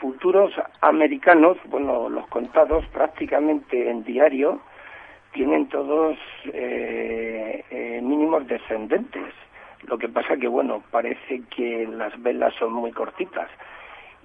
futuros 0.00 0.52
americanos, 0.80 1.58
bueno, 1.66 2.08
los 2.08 2.26
contados 2.28 2.84
prácticamente 2.86 3.90
en 3.90 4.02
diario, 4.04 4.60
tienen 5.32 5.68
todos 5.68 6.18
eh, 6.52 7.64
eh, 7.70 8.00
mínimos 8.02 8.46
descendentes. 8.46 9.32
Lo 9.86 9.96
que 9.96 10.08
pasa 10.08 10.36
que, 10.36 10.48
bueno, 10.48 10.82
parece 10.90 11.42
que 11.54 11.86
las 11.86 12.20
velas 12.22 12.52
son 12.58 12.72
muy 12.72 12.92
cortitas. 12.92 13.48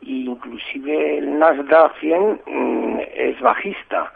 Inclusive 0.01 1.19
el 1.19 1.39
Nasdaq 1.39 1.97
100 1.99 2.41
mm, 2.45 2.99
es 3.13 3.39
bajista. 3.39 4.11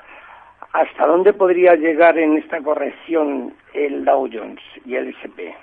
¿Hasta 0.74 1.06
dónde 1.08 1.34
podría 1.34 1.76
llegar 1.76 2.18
en 2.18 2.38
esta 2.38 2.62
corrección 2.62 3.54
el 3.74 4.06
Dow 4.06 4.30
Jones 4.32 4.60
y 4.86 4.96
el 4.96 5.10
S&P? 5.10 5.54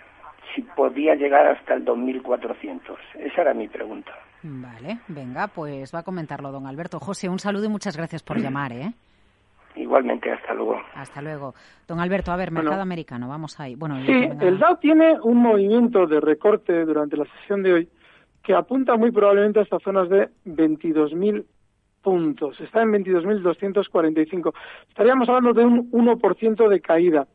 Si 0.54 0.62
podía 0.62 1.14
llegar 1.14 1.46
hasta 1.46 1.74
el 1.74 1.84
2400. 1.84 2.98
Esa 3.18 3.42
era 3.42 3.54
mi 3.54 3.68
pregunta. 3.68 4.12
Vale, 4.42 4.98
venga, 5.08 5.48
pues 5.48 5.94
va 5.94 6.00
a 6.00 6.02
comentarlo 6.02 6.50
don 6.50 6.66
Alberto. 6.66 6.98
José, 6.98 7.28
un 7.28 7.38
saludo 7.38 7.64
y 7.66 7.68
muchas 7.68 7.96
gracias 7.96 8.22
por 8.22 8.38
llamar, 8.38 8.72
¿eh? 8.72 8.92
Igualmente, 9.76 10.30
hasta 10.32 10.54
luego. 10.54 10.80
Hasta 10.94 11.20
luego. 11.20 11.54
Don 11.86 12.00
Alberto, 12.00 12.32
a 12.32 12.36
ver, 12.36 12.48
Bueno. 12.50 12.62
mercado 12.62 12.82
americano, 12.82 13.28
vamos 13.28 13.60
ahí. 13.60 13.74
Bueno, 13.74 13.96
Sí, 14.06 14.12
venga. 14.12 14.44
el 14.46 14.58
Dow 14.58 14.76
tiene 14.78 15.18
un 15.20 15.36
movimiento 15.38 16.06
de 16.06 16.20
recorte 16.20 16.84
durante 16.84 17.16
la 17.16 17.26
sesión 17.40 17.62
de 17.62 17.72
hoy 17.74 17.88
que 18.42 18.54
apunta 18.54 18.96
muy 18.96 19.10
probablemente 19.10 19.60
hasta 19.60 19.78
zonas 19.80 20.08
de 20.08 20.28
22.000 20.46 21.44
puntos. 22.06 22.60
Está 22.60 22.82
en 22.82 22.92
22.245. 22.92 24.54
Estaríamos 24.88 25.28
hablando 25.28 25.52
de 25.52 25.66
un 25.66 25.90
1% 25.90 26.68
de 26.68 26.80
caída. 26.80 27.26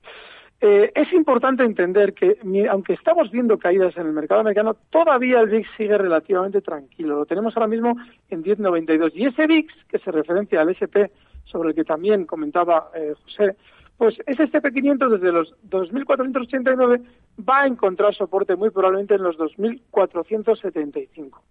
Eh, 0.62 0.94
es 0.96 1.12
importante 1.12 1.66
entender 1.66 2.14
que, 2.14 2.38
aunque 2.70 2.94
estamos 2.94 3.30
viendo 3.32 3.60
caídas 3.60 3.98
en 3.98 4.08
el 4.08 4.14
mercado 4.14 4.40
americano, 4.40 4.78
todavía 4.90 5.42
el 5.42 5.50
VIX 5.50 5.68
sigue 5.76 5.98
relativamente 5.98 6.62
tranquilo. 6.62 7.18
Lo 7.18 7.26
tenemos 7.26 7.58
ahora 7.58 7.68
mismo 7.68 7.98
en 8.30 8.46
10.92. 8.46 9.12
Y 9.14 9.26
ese 9.26 9.46
VIX, 9.46 9.74
que 9.90 10.00
se 10.00 10.10
referencia 10.10 10.62
al 10.62 10.70
SP, 10.72 11.12
sobre 11.44 11.70
el 11.70 11.76
que 11.76 11.84
también 11.84 12.26
comentaba 12.26 12.92
eh, 12.96 13.14
José, 13.26 13.58
pues 13.98 14.16
ese 14.26 14.50
SP500 14.50 15.10
desde 15.10 15.34
los 15.34 15.54
2.489 15.70 17.02
va 17.48 17.64
a 17.64 17.68
encontrar 17.68 18.16
soporte 18.16 18.56
muy 18.56 18.70
probablemente 18.70 19.16
en 19.16 19.24
los 19.24 19.38
2.475. 19.38 21.42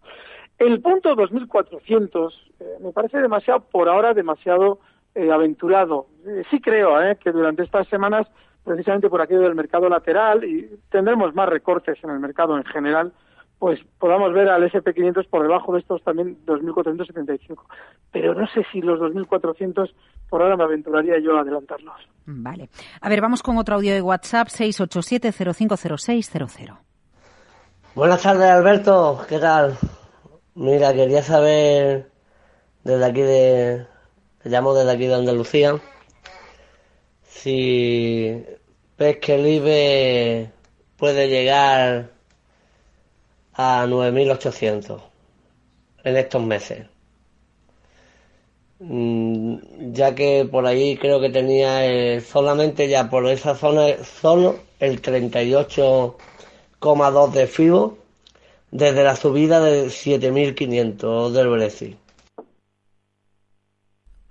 El 0.61 0.81
punto 0.83 1.17
2.400 1.17 2.33
eh, 2.61 2.77
me 2.81 2.93
parece 2.93 3.19
demasiado, 3.19 3.61
por 3.61 3.89
ahora, 3.89 4.13
demasiado 4.13 4.81
eh, 5.15 5.33
aventurado. 5.33 6.09
Eh, 6.27 6.43
sí 6.51 6.61
creo 6.61 7.01
eh, 7.03 7.17
que 7.17 7.33
durante 7.33 7.63
estas 7.63 7.89
semanas, 7.89 8.27
precisamente 8.63 9.09
por 9.09 9.23
aquello 9.23 9.41
del 9.41 9.55
mercado 9.55 9.89
lateral, 9.89 10.45
y 10.45 10.69
tendremos 10.91 11.35
más 11.35 11.49
recortes 11.49 11.97
en 12.05 12.11
el 12.11 12.21
mercado 12.21 12.59
en 12.59 12.65
general, 12.65 13.15
pues 13.59 13.81
podamos 13.99 14.35
ver 14.35 14.51
al 14.51 14.71
SP500 14.71 15.31
por 15.31 15.41
debajo 15.43 15.73
de 15.73 15.81
estos 15.81 16.03
también 16.03 16.37
2.475. 16.45 17.57
Pero 18.13 18.35
no 18.35 18.47
sé 18.49 18.67
si 18.71 18.83
los 18.83 19.01
2.400 19.01 19.91
por 20.29 20.43
ahora 20.43 20.59
me 20.59 20.65
aventuraría 20.65 21.19
yo 21.21 21.39
a 21.39 21.41
adelantarlos. 21.41 21.97
Vale. 22.27 22.69
A 23.01 23.09
ver, 23.09 23.23
vamos 23.23 23.43
con 23.43 23.57
otro 23.57 23.77
audio 23.77 23.95
de 23.95 24.03
WhatsApp, 24.03 24.49
687-050600. 24.49 26.77
Buenas 27.95 28.23
tardes, 28.23 28.51
Alberto. 28.51 29.23
¿Qué 29.27 29.39
tal? 29.39 29.79
Mira, 30.55 30.93
quería 30.95 31.23
saber 31.23 32.11
desde 32.85 33.05
aquí 33.05 33.23
de. 33.23 33.87
Te 34.43 34.49
llamo 34.51 34.75
desde 34.75 34.93
aquí 34.93 35.07
de 35.07 35.15
Andalucía. 35.15 35.81
Si 37.23 38.45
ves 38.99 39.17
que 39.19 40.49
puede 40.97 41.29
llegar 41.29 42.11
a 43.55 43.87
9.800 43.87 45.01
en 46.05 46.17
estos 46.17 46.43
meses. 46.43 46.87
Mm, 48.81 49.93
Ya 49.93 50.15
que 50.15 50.47
por 50.51 50.67
ahí 50.67 50.97
creo 50.97 51.21
que 51.21 51.29
tenía 51.31 51.87
eh, 51.87 52.21
solamente 52.21 52.89
ya 52.89 53.09
por 53.11 53.27
esa 53.29 53.55
zona 53.55 54.03
solo 54.05 54.59
el 54.79 55.01
38,2 55.03 57.33
de 57.33 57.47
FIBO 57.47 57.99
desde 58.71 59.03
la 59.03 59.17
subida 59.17 59.61
de 59.61 59.87
7.500 59.87 61.33
del 61.33 61.49
Brexit. 61.49 61.97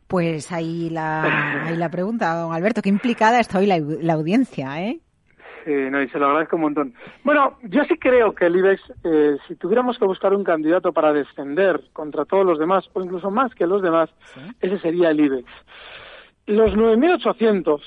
Pues 0.08 0.52
ahí 0.52 0.89
la, 0.89 1.67
ahí 1.67 1.75
la 1.75 1.89
pregunta, 1.89 2.34
don 2.34 2.52
Alberto, 2.52 2.82
qué 2.82 2.89
implicada 2.89 3.39
está 3.39 3.60
hoy 3.60 3.67
la, 3.67 3.80
la 3.80 4.13
audiencia, 4.13 4.82
¿eh? 4.82 4.99
Sí, 5.65 5.71
no, 5.91 6.02
y 6.02 6.10
se 6.10 6.17
lo 6.17 6.28
agradezco 6.28 6.56
un 6.56 6.63
montón. 6.63 6.93
Bueno, 7.23 7.60
yo 7.63 7.84
sí 7.84 7.95
creo 7.97 8.34
que 8.34 8.45
el 8.45 8.56
IBEX, 8.56 8.82
eh, 9.04 9.38
si 9.47 9.56
tuviéramos 9.56 9.99
que 9.99 10.06
buscar 10.06 10.34
un 10.34 10.43
candidato 10.43 10.91
para 10.93 11.13
descender 11.13 11.82
contra 11.93 12.25
todos 12.25 12.45
los 12.45 12.58
demás, 12.58 12.89
o 12.93 13.04
incluso 13.04 13.30
más 13.30 13.54
que 13.54 13.67
los 13.67 13.84
demás, 13.84 14.10
ese 14.62 14.80
sería 14.80 15.12
el 15.12 15.19
IBEX. 15.19 15.45
Los 16.47 16.73
9.800, 16.73 17.82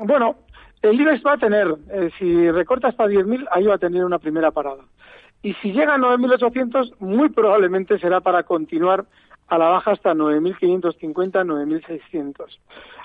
bueno, 0.00 0.36
el 0.82 1.00
IBEX 1.00 1.22
va 1.24 1.34
a 1.34 1.38
tener, 1.38 1.68
eh, 1.92 2.10
si 2.18 2.50
recorta 2.50 2.88
hasta 2.88 3.06
10.000, 3.06 3.46
ahí 3.52 3.66
va 3.66 3.74
a 3.74 3.78
tener 3.78 4.04
una 4.04 4.18
primera 4.18 4.50
parada. 4.50 4.82
Y 5.42 5.54
si 5.54 5.72
llega 5.72 5.94
a 5.94 5.98
9.800, 5.98 6.96
muy 6.98 7.28
probablemente 7.28 7.98
será 7.98 8.20
para 8.20 8.42
continuar 8.42 9.06
a 9.48 9.58
la 9.58 9.68
baja 9.68 9.92
hasta 9.92 10.14
9.550, 10.14 11.12
9.600. 11.12 12.58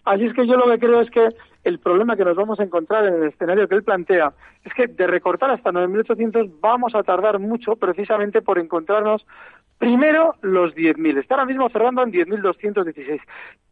Así 0.06 0.26
es 0.26 0.34
que 0.34 0.46
yo 0.46 0.58
lo 0.58 0.70
que 0.70 0.80
creo 0.80 1.00
es 1.00 1.10
que 1.10 1.30
el 1.64 1.80
problema 1.80 2.18
que 2.18 2.26
nos 2.26 2.36
vamos 2.36 2.60
a 2.60 2.64
encontrar 2.64 3.06
en 3.06 3.14
el 3.14 3.30
escenario 3.30 3.68
que 3.68 3.76
él 3.76 3.84
plantea 3.84 4.34
es 4.64 4.74
que 4.74 4.88
de 4.88 5.08
recortar 5.08 5.52
hasta 5.52 5.72
9.800 5.72 6.52
vamos 6.60 6.94
a 6.96 7.04
tardar 7.04 7.40
mucho 7.40 7.78
precisamente 7.78 8.42
por 8.42 8.60
encontrarnos 8.60 9.26
primero 9.78 10.36
los 10.42 10.76
10.000. 10.76 11.20
Está 11.20 11.36
ahora 11.36 11.46
mismo 11.46 11.70
cerrando 11.70 12.04
en 12.04 12.12
10.216. 12.12 13.22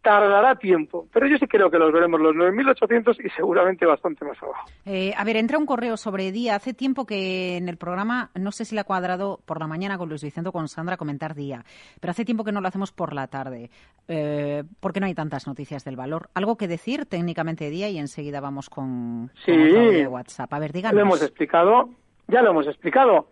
Tardará 0.01 0.55
tiempo, 0.55 1.07
pero 1.13 1.27
yo 1.27 1.37
sí 1.37 1.45
creo 1.47 1.69
que 1.69 1.77
los 1.77 1.91
veremos 1.91 2.19
los 2.19 2.33
9.800 2.35 3.23
y 3.23 3.29
seguramente 3.29 3.85
bastante 3.85 4.25
más 4.25 4.41
abajo. 4.41 4.65
Eh, 4.85 5.13
a 5.15 5.23
ver, 5.23 5.37
entra 5.37 5.59
un 5.59 5.67
correo 5.67 5.95
sobre 5.95 6.31
día. 6.31 6.55
Hace 6.55 6.73
tiempo 6.73 7.05
que 7.05 7.57
en 7.57 7.69
el 7.69 7.77
programa, 7.77 8.31
no 8.33 8.51
sé 8.51 8.65
si 8.65 8.73
le 8.73 8.81
ha 8.81 8.83
cuadrado 8.83 9.39
por 9.45 9.59
la 9.59 9.67
mañana 9.67 9.99
con 9.99 10.09
Luis 10.09 10.23
Vicente 10.23 10.49
o 10.49 10.51
con 10.51 10.67
Sandra 10.67 10.97
comentar 10.97 11.35
día, 11.35 11.63
pero 11.99 12.09
hace 12.11 12.25
tiempo 12.25 12.43
que 12.43 12.51
no 12.51 12.61
lo 12.61 12.67
hacemos 12.67 12.91
por 12.91 13.13
la 13.13 13.27
tarde. 13.27 13.69
Eh, 14.07 14.63
porque 14.79 14.99
no 14.99 15.05
hay 15.05 15.13
tantas 15.13 15.45
noticias 15.45 15.85
del 15.85 15.95
valor. 15.97 16.29
¿Algo 16.33 16.57
que 16.57 16.67
decir 16.67 17.05
técnicamente 17.05 17.69
día 17.69 17.87
y 17.89 17.99
enseguida 17.99 18.41
vamos 18.41 18.71
con, 18.71 19.27
con 19.27 19.31
Sí. 19.45 19.51
audio 19.51 19.91
de 19.91 20.07
WhatsApp? 20.07 20.51
A 20.51 20.57
ver, 20.59 20.71
díganos. 20.73 20.95
Lo 20.95 21.01
hemos 21.01 21.21
explicado, 21.21 21.89
ya 22.27 22.41
lo 22.41 22.49
hemos 22.49 22.65
explicado, 22.65 23.27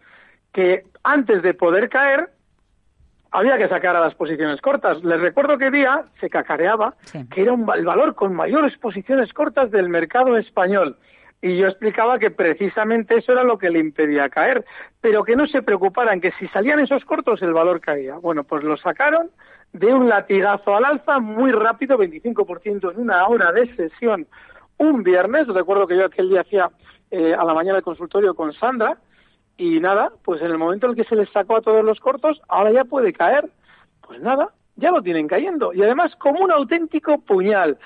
que 0.54 0.84
antes 1.04 1.42
de 1.42 1.54
poder 1.56 1.90
caer 1.90 2.30
había 3.32 3.58
que 3.58 3.68
sacar 3.68 3.96
a 3.96 4.02
las 4.02 4.16
posiciones 4.16 4.62
cortas. 4.62 5.04
Les 5.04 5.20
recuerdo 5.20 5.58
que 5.58 5.72
día 5.72 6.06
se 6.20 6.30
cacareaba 6.30 6.96
que 7.32 7.42
era 7.42 7.54
un, 7.54 7.70
el 7.76 7.86
valor 7.86 8.16
con 8.16 8.34
mayores 8.34 8.78
posiciones 8.78 9.34
cortas 9.34 9.72
del 9.72 9.90
mercado 9.90 10.38
español. 10.38 10.98
Y 11.42 11.58
yo 11.58 11.68
explicaba 11.68 12.20
que 12.20 12.32
precisamente 12.32 13.18
eso 13.18 13.32
era 13.32 13.44
lo 13.44 13.58
que 13.58 13.70
le 13.70 13.80
impedía 13.80 14.30
caer, 14.30 14.66
pero 15.00 15.24
que 15.24 15.38
no 15.38 15.48
se 15.48 15.62
preocuparan, 15.62 16.20
que 16.20 16.34
si 16.34 16.48
salían 16.50 16.80
esos 16.80 17.06
cortos 17.06 17.42
el 17.42 17.54
valor 17.54 17.80
caía. 17.80 18.16
Bueno, 18.16 18.44
pues 18.44 18.64
lo 18.64 18.76
sacaron 18.76 19.30
de 19.72 19.94
un 19.94 20.10
latigazo 20.10 20.76
al 20.76 20.84
alza 20.84 21.20
muy 21.20 21.52
rápido, 21.52 21.98
25% 21.98 22.92
en 22.92 23.00
una 23.00 23.26
hora 23.28 23.52
de 23.54 23.74
sesión 23.76 24.28
un 24.78 25.04
viernes. 25.04 25.48
Recuerdo 25.48 25.88
que 25.88 25.96
yo 25.96 26.06
aquel 26.06 26.30
día 26.30 26.42
hacía 26.42 26.70
eh, 27.12 27.34
a 27.34 27.44
la 27.46 27.54
mañana 27.54 27.78
el 27.78 27.84
consultorio 27.84 28.34
con 28.34 28.52
Sandra 28.54 28.98
y 29.60 29.80
nada, 29.82 30.12
pues 30.24 30.42
en 30.42 30.52
el 30.52 30.58
momento 30.58 30.86
en 30.86 30.92
el 30.92 30.96
que 30.96 31.04
se 31.04 31.18
les 31.18 31.30
sacó 31.32 31.58
a 31.58 31.62
todos 31.62 31.84
los 31.84 32.00
cortos, 32.00 32.42
ahora 32.48 32.72
ya 32.72 32.86
puede 32.86 33.12
caer. 33.12 33.50
Pues 34.08 34.22
nada, 34.22 34.54
ya 34.78 34.90
lo 34.90 35.04
tienen 35.04 35.28
cayendo. 35.28 35.74
Y 35.74 35.84
además 35.84 36.16
como 36.16 36.40
un 36.40 36.52
auténtico 36.52 37.20
puñal. 37.20 37.78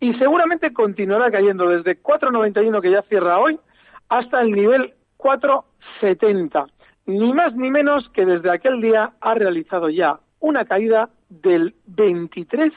Y 0.00 0.14
seguramente 0.14 0.72
continuará 0.72 1.30
cayendo 1.30 1.68
desde 1.68 2.02
4.91 2.02 2.80
que 2.80 2.90
ya 2.90 3.02
cierra 3.02 3.38
hoy 3.38 3.60
hasta 4.08 4.40
el 4.40 4.52
nivel 4.52 4.94
4.70. 5.18 6.66
Ni 7.04 7.34
más 7.34 7.54
ni 7.54 7.70
menos 7.70 8.08
que 8.08 8.24
desde 8.24 8.50
aquel 8.50 8.80
día 8.80 9.12
ha 9.20 9.34
realizado 9.34 9.90
ya 9.90 10.20
una 10.40 10.64
caída 10.64 11.10
del 11.28 11.74
23%. 11.94 12.72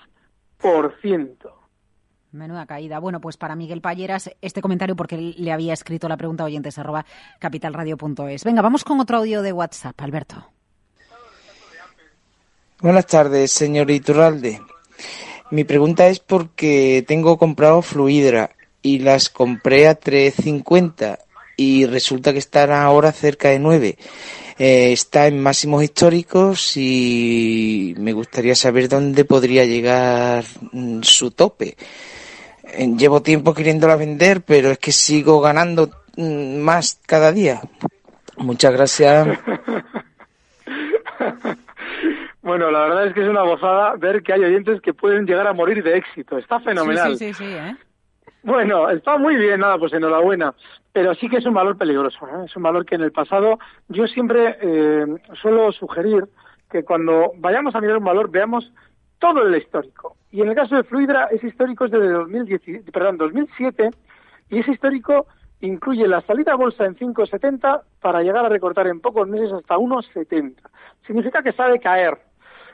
Menuda 2.31 2.65
caída. 2.65 2.99
Bueno, 2.99 3.19
pues 3.19 3.35
para 3.35 3.57
Miguel 3.57 3.81
Palleras, 3.81 4.31
este 4.41 4.61
comentario 4.61 4.95
porque 4.95 5.17
le 5.17 5.51
había 5.51 5.73
escrito 5.73 6.07
la 6.07 6.15
pregunta 6.15 6.45
oyentes 6.45 6.77
arroba 6.77 7.05
capitalradio.es. 7.39 8.45
Venga, 8.45 8.61
vamos 8.61 8.85
con 8.85 9.01
otro 9.01 9.17
audio 9.17 9.41
de 9.41 9.51
WhatsApp, 9.51 9.99
Alberto. 10.01 10.47
Buenas 12.79 13.05
tardes, 13.05 13.51
señor 13.51 13.91
Iturralde. 13.91 14.61
Mi 15.49 15.65
pregunta 15.65 16.07
es 16.07 16.19
porque 16.19 17.03
tengo 17.05 17.37
comprado 17.37 17.81
Fluidra 17.81 18.51
y 18.81 18.99
las 18.99 19.29
compré 19.29 19.89
a 19.89 19.99
3.50 19.99 21.19
y 21.57 21.85
resulta 21.85 22.31
que 22.31 22.39
están 22.39 22.71
ahora 22.71 23.11
cerca 23.11 23.49
de 23.49 23.59
9. 23.59 23.97
Eh, 24.57 24.91
está 24.93 25.27
en 25.27 25.41
máximos 25.41 25.83
históricos 25.83 26.77
y 26.77 27.93
me 27.97 28.13
gustaría 28.13 28.55
saber 28.55 28.87
dónde 28.87 29.25
podría 29.25 29.65
llegar 29.65 30.45
mm, 30.71 31.01
su 31.01 31.31
tope. 31.31 31.75
Llevo 32.97 33.21
tiempo 33.21 33.53
queriéndola 33.53 33.95
vender, 33.95 34.41
pero 34.41 34.69
es 34.69 34.79
que 34.79 34.91
sigo 34.91 35.41
ganando 35.41 35.89
mm, 36.17 36.57
más 36.57 36.99
cada 37.05 37.31
día. 37.31 37.61
Muchas 38.37 38.73
gracias. 38.73 39.39
Bueno, 42.41 42.71
la 42.71 42.81
verdad 42.81 43.07
es 43.07 43.13
que 43.13 43.21
es 43.21 43.29
una 43.29 43.43
gozada 43.43 43.95
ver 43.97 44.23
que 44.23 44.33
hay 44.33 44.43
oyentes 44.43 44.81
que 44.81 44.93
pueden 44.93 45.25
llegar 45.25 45.47
a 45.47 45.53
morir 45.53 45.83
de 45.83 45.97
éxito. 45.97 46.39
Está 46.39 46.59
fenomenal. 46.59 47.15
Sí, 47.15 47.27
sí, 47.27 47.33
sí, 47.35 47.45
¿eh? 47.45 47.75
Bueno, 48.43 48.89
está 48.89 49.17
muy 49.17 49.35
bien, 49.35 49.59
nada, 49.59 49.77
pues 49.77 49.93
enhorabuena. 49.93 50.55
Pero 50.91 51.13
sí 51.13 51.29
que 51.29 51.37
es 51.37 51.45
un 51.45 51.53
valor 51.53 51.77
peligroso. 51.77 52.27
¿eh? 52.27 52.45
Es 52.45 52.55
un 52.55 52.63
valor 52.63 52.85
que 52.85 52.95
en 52.95 53.01
el 53.01 53.11
pasado 53.11 53.59
yo 53.87 54.07
siempre 54.07 54.57
eh, 54.59 55.05
suelo 55.39 55.71
sugerir 55.71 56.27
que 56.69 56.83
cuando 56.83 57.31
vayamos 57.37 57.75
a 57.75 57.81
mirar 57.81 57.97
un 57.97 58.05
valor 58.05 58.31
veamos 58.31 58.71
todo 59.19 59.43
el 59.43 59.55
histórico. 59.55 60.17
Y 60.31 60.41
en 60.41 60.49
el 60.49 60.55
caso 60.55 60.75
de 60.75 60.83
Fluidra, 60.83 61.25
ese 61.31 61.47
histórico 61.47 61.85
es 61.85 61.91
desde 61.91 62.09
2010, 62.09 62.91
perdón, 62.91 63.17
2007 63.17 63.89
y 64.49 64.59
ese 64.59 64.71
histórico 64.71 65.27
incluye 65.61 66.07
la 66.07 66.21
salida 66.21 66.53
a 66.53 66.55
bolsa 66.55 66.85
en 66.85 66.95
5,70 66.95 67.81
para 68.01 68.21
llegar 68.21 68.45
a 68.45 68.49
recortar 68.49 68.87
en 68.87 68.99
pocos 68.99 69.27
meses 69.27 69.51
hasta 69.51 69.75
1,70. 69.75 70.55
Significa 71.05 71.43
que 71.43 71.53
sabe 71.53 71.79
caer. 71.79 72.17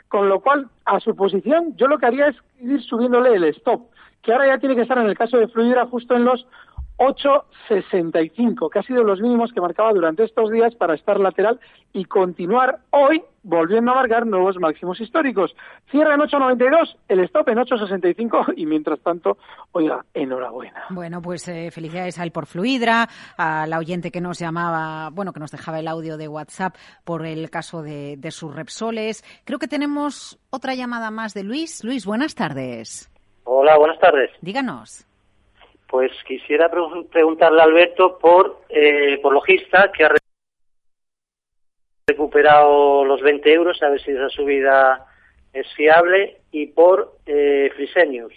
Con 0.08 0.30
lo 0.30 0.40
cual, 0.40 0.70
a 0.86 1.02
su 1.02 1.16
posición, 1.16 1.76
yo 1.76 1.88
lo 1.88 1.98
que 1.98 2.06
haría 2.06 2.28
es 2.28 2.38
ir 2.62 2.82
subiéndole 2.82 3.34
el 3.34 3.44
stop, 3.46 3.90
que 4.22 4.32
ahora 4.32 4.48
ya 4.48 4.58
tiene 4.58 4.76
que 4.76 4.84
estar 4.84 4.98
en 4.98 5.08
el 5.08 5.18
caso 5.18 5.38
de 5.38 5.50
Fluidra 5.50 5.86
justo 5.86 6.16
en 6.16 6.24
los 6.24 6.48
8,65, 6.98 8.70
que 8.72 8.80
ha 8.80 8.84
sido 8.84 9.04
los 9.04 9.22
mínimos 9.22 9.52
que 9.54 9.62
marcaba 9.62 9.94
durante 9.94 10.24
estos 10.24 10.52
días 10.52 10.74
para 10.76 10.96
estar 10.96 11.20
lateral 11.20 11.60
y 11.94 12.06
continuar 12.06 12.80
hoy 12.92 13.24
volviendo 13.44 13.92
a 13.92 13.96
marcar 13.96 14.26
nuevos 14.26 14.58
máximos 14.58 15.00
históricos. 15.00 15.56
Cierra 15.90 16.16
en 16.16 16.22
8,92, 16.22 16.98
el 17.08 17.20
stop 17.22 17.50
en 17.50 17.60
8,65 17.60 18.54
y 18.58 18.66
mientras 18.66 19.00
tanto, 19.00 19.38
oiga, 19.72 20.04
enhorabuena. 20.14 20.86
Bueno, 20.90 21.22
pues 21.22 21.48
eh, 21.48 21.72
felicidades 21.72 22.20
al 22.20 22.32
por 22.32 22.46
Fluidra, 22.46 23.08
a 23.38 23.68
la 23.68 23.78
oyente 23.78 24.12
que 24.12 24.20
nos 24.20 24.40
llamaba, 24.40 25.10
bueno, 25.12 25.34
que 25.34 25.40
nos 25.40 25.52
dejaba 25.52 25.80
el 25.80 25.88
audio 25.88 26.18
de 26.18 26.28
WhatsApp 26.28 26.76
por 27.06 27.26
el 27.26 27.50
caso 27.50 27.82
de, 27.82 28.18
de 28.18 28.32
sus 28.32 28.54
Repsoles. 28.54 29.24
Creo 29.46 29.60
que 29.60 29.68
tenemos 29.68 30.40
otra 30.50 30.76
llamada 30.76 31.12
más 31.12 31.34
de 31.34 31.44
Luis. 31.44 31.84
Luis, 31.84 32.06
buenas 32.06 32.36
tardes. 32.36 33.10
Hola, 33.44 33.78
buenas 33.78 34.00
tardes. 34.00 34.32
Díganos. 34.42 35.08
Pues 35.88 36.12
quisiera 36.28 36.70
preguntarle 36.70 37.62
a 37.62 37.64
Alberto 37.64 38.18
por, 38.20 38.64
eh, 38.70 39.20
por 39.22 39.34
Logista, 39.34 39.92
que 39.92 40.06
ha 40.06 40.12
recuperado 42.08 43.06
los 43.06 43.22
20 43.22 43.54
euros, 43.54 43.82
a 43.82 43.90
ver 43.90 44.02
si 44.02 44.12
esa 44.12 44.30
subida 44.30 45.06
es 45.54 45.66
fiable, 45.76 46.42
y 46.52 46.68
por 46.68 47.18
eh, 47.26 47.70
Frisenius. 47.76 48.34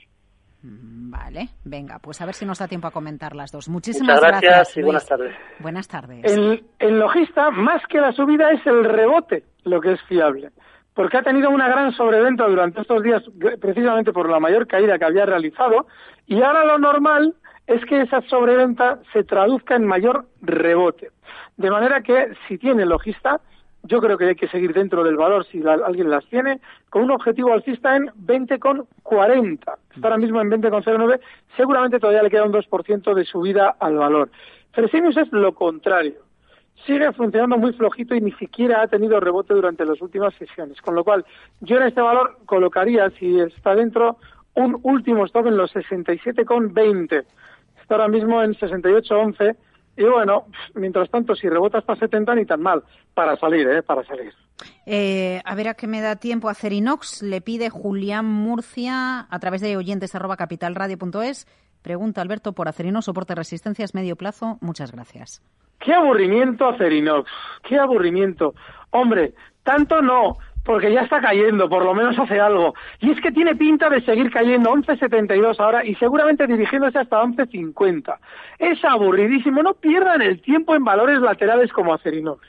Vale, 0.62 1.48
venga, 1.64 1.98
pues 1.98 2.20
a 2.20 2.26
ver 2.26 2.34
si 2.34 2.44
nos 2.44 2.58
da 2.58 2.68
tiempo 2.68 2.86
a 2.86 2.92
comentar 2.92 3.34
las 3.34 3.50
dos. 3.50 3.68
Muchísimas 3.68 4.16
Muchas 4.16 4.42
gracias, 4.42 4.76
y 4.76 4.80
Luis. 4.80 4.86
buenas 4.86 5.06
tardes. 5.06 5.36
Buenas 5.58 5.88
tardes. 5.88 6.36
En, 6.36 6.62
en 6.78 6.98
Logista, 6.98 7.50
más 7.50 7.82
que 7.88 8.00
la 8.00 8.12
subida, 8.12 8.52
es 8.52 8.64
el 8.66 8.84
rebote 8.84 9.42
lo 9.64 9.80
que 9.80 9.92
es 9.92 10.02
fiable. 10.02 10.50
Porque 10.94 11.18
ha 11.18 11.22
tenido 11.22 11.50
una 11.50 11.68
gran 11.68 11.92
sobreventa 11.92 12.46
durante 12.46 12.81
estos 12.81 13.03
días, 13.03 13.22
precisamente 13.61 14.12
por 14.12 14.29
la 14.29 14.40
mayor 14.40 14.66
caída 14.66 14.98
que 14.98 15.05
había 15.05 15.26
realizado, 15.26 15.87
y 16.26 16.42
ahora 16.42 16.64
lo 16.64 16.79
normal 16.79 17.35
es 17.66 17.85
que 17.85 18.00
esa 18.00 18.20
sobreventa 18.22 18.98
se 19.12 19.22
traduzca 19.22 19.76
en 19.76 19.87
mayor 19.87 20.26
rebote. 20.42 21.11
De 21.57 21.70
manera 21.70 22.03
que 22.03 22.33
si 22.48 22.59
tiene 22.59 22.85
logista, 22.85 23.40
yo 23.85 24.00
creo 24.00 24.18
que 24.18 24.26
hay 24.26 24.35
que 24.35 24.48
seguir 24.48 24.74
dentro 24.74 25.05
del 25.05 25.16
valor 25.16 25.46
si 25.46 25.62
alguien 25.66 26.11
las 26.11 26.24
tiene, 26.26 26.61
con 26.90 27.03
un 27.03 27.12
objetivo 27.12 27.53
alcista 27.53 27.96
en 27.96 28.07
20,40. 28.26 29.59
Está 29.59 30.09
ahora 30.09 30.18
mismo 30.18 30.40
en 30.40 30.50
20,09, 30.50 31.20
seguramente 31.57 31.98
todavía 31.98 32.22
le 32.22 32.31
queda 32.31 32.44
un 32.44 32.53
2% 32.53 33.14
de 33.14 33.24
subida 33.24 33.76
al 33.79 33.96
valor. 33.96 34.31
Fresenius 34.72 35.16
es 35.16 35.33
lo 35.33 35.55
contrario. 35.55 36.30
Sigue 36.87 37.12
funcionando 37.12 37.59
muy 37.59 37.73
flojito 37.73 38.14
y 38.14 38.21
ni 38.21 38.33
siquiera 38.33 38.83
ha 38.83 38.87
tenido 38.87 39.21
rebote 39.21 39.55
durante 39.55 39.85
las 39.85 40.01
últimas 40.01 40.35
sesiones. 40.35 40.81
Con 40.81 40.95
lo 40.95 41.05
cual, 41.05 41.25
yo 41.61 41.77
en 41.77 41.85
este 41.85 42.01
valor 42.01 42.38
colocaría, 42.47 43.11
si 43.11 43.38
está 43.40 43.75
dentro, 43.75 44.19
un 44.55 44.79
último 44.83 45.27
stop 45.27 45.47
en 45.47 45.57
los 45.57 45.75
67,20 45.75 47.25
está 47.81 47.95
ahora 47.95 48.09
mismo 48.09 48.43
en 48.43 48.55
68-11 48.55 49.57
y 49.97 50.05
bueno, 50.05 50.47
mientras 50.75 51.11
tanto, 51.11 51.35
si 51.35 51.49
rebota 51.49 51.79
hasta 51.79 51.97
70 51.97 52.35
ni 52.37 52.47
tan 52.47 52.62
mal, 52.62 52.83
para 53.12 53.37
salir, 53.37 53.69
¿eh? 53.69 53.83
Para 53.83 54.05
salir. 54.05 54.33
Eh, 54.87 55.43
a 55.45 55.55
ver 55.55 55.69
a 55.69 55.75
qué 55.75 55.87
me 55.87 56.01
da 56.01 56.16
tiempo 56.16 56.49
hacer 56.49 56.73
inox. 56.73 57.23
Le 57.23 57.40
pide 57.40 57.69
Julián 57.69 58.25
Murcia 58.25 59.27
a 59.29 59.38
través 59.40 59.61
de 59.61 59.77
oyentes 59.77 60.14
arroba 60.14 60.37
capitalradio.es. 60.37 61.47
Pregunta 61.83 62.23
Alberto 62.23 62.55
por 62.55 62.69
Acerinox, 62.69 63.07
soporte 63.07 63.35
resistencias 63.35 63.95
medio 63.95 64.16
plazo. 64.16 64.59
Muchas 64.61 64.93
gracias. 64.93 65.43
Qué 65.81 65.95
aburrimiento 65.95 66.69
Acerinox, 66.69 67.31
qué 67.66 67.79
aburrimiento. 67.79 68.55
Hombre, 68.90 69.33
tanto 69.62 70.03
no, 70.03 70.37
porque 70.64 70.93
ya 70.93 71.01
está 71.01 71.21
cayendo, 71.21 71.69
por 71.69 71.85
lo 71.85 71.95
menos 71.95 72.19
hace 72.19 72.38
algo. 72.38 72.75
Y 73.01 73.11
es 73.11 73.21
que 73.21 73.33
tiene 73.33 73.57
pinta 73.57 73.88
de 73.88 74.03
seguir 74.03 74.31
cayendo 74.31 74.71
11.72 74.71 75.59
ahora 75.59 75.85
y 75.85 75.95
seguramente 75.95 76.47
dirigiéndose 76.47 76.99
hasta 76.99 77.23
11.50. 77.23 78.19
Es 78.59 78.85
aburridísimo, 78.85 79.62
no 79.62 79.75
pierdan 79.75 80.23
el 80.23 80.43
tiempo 80.43 80.75
en 80.75 80.85
valores 80.85 81.21
laterales 81.21 81.73
como 81.73 81.95
Acerinox. 81.95 82.47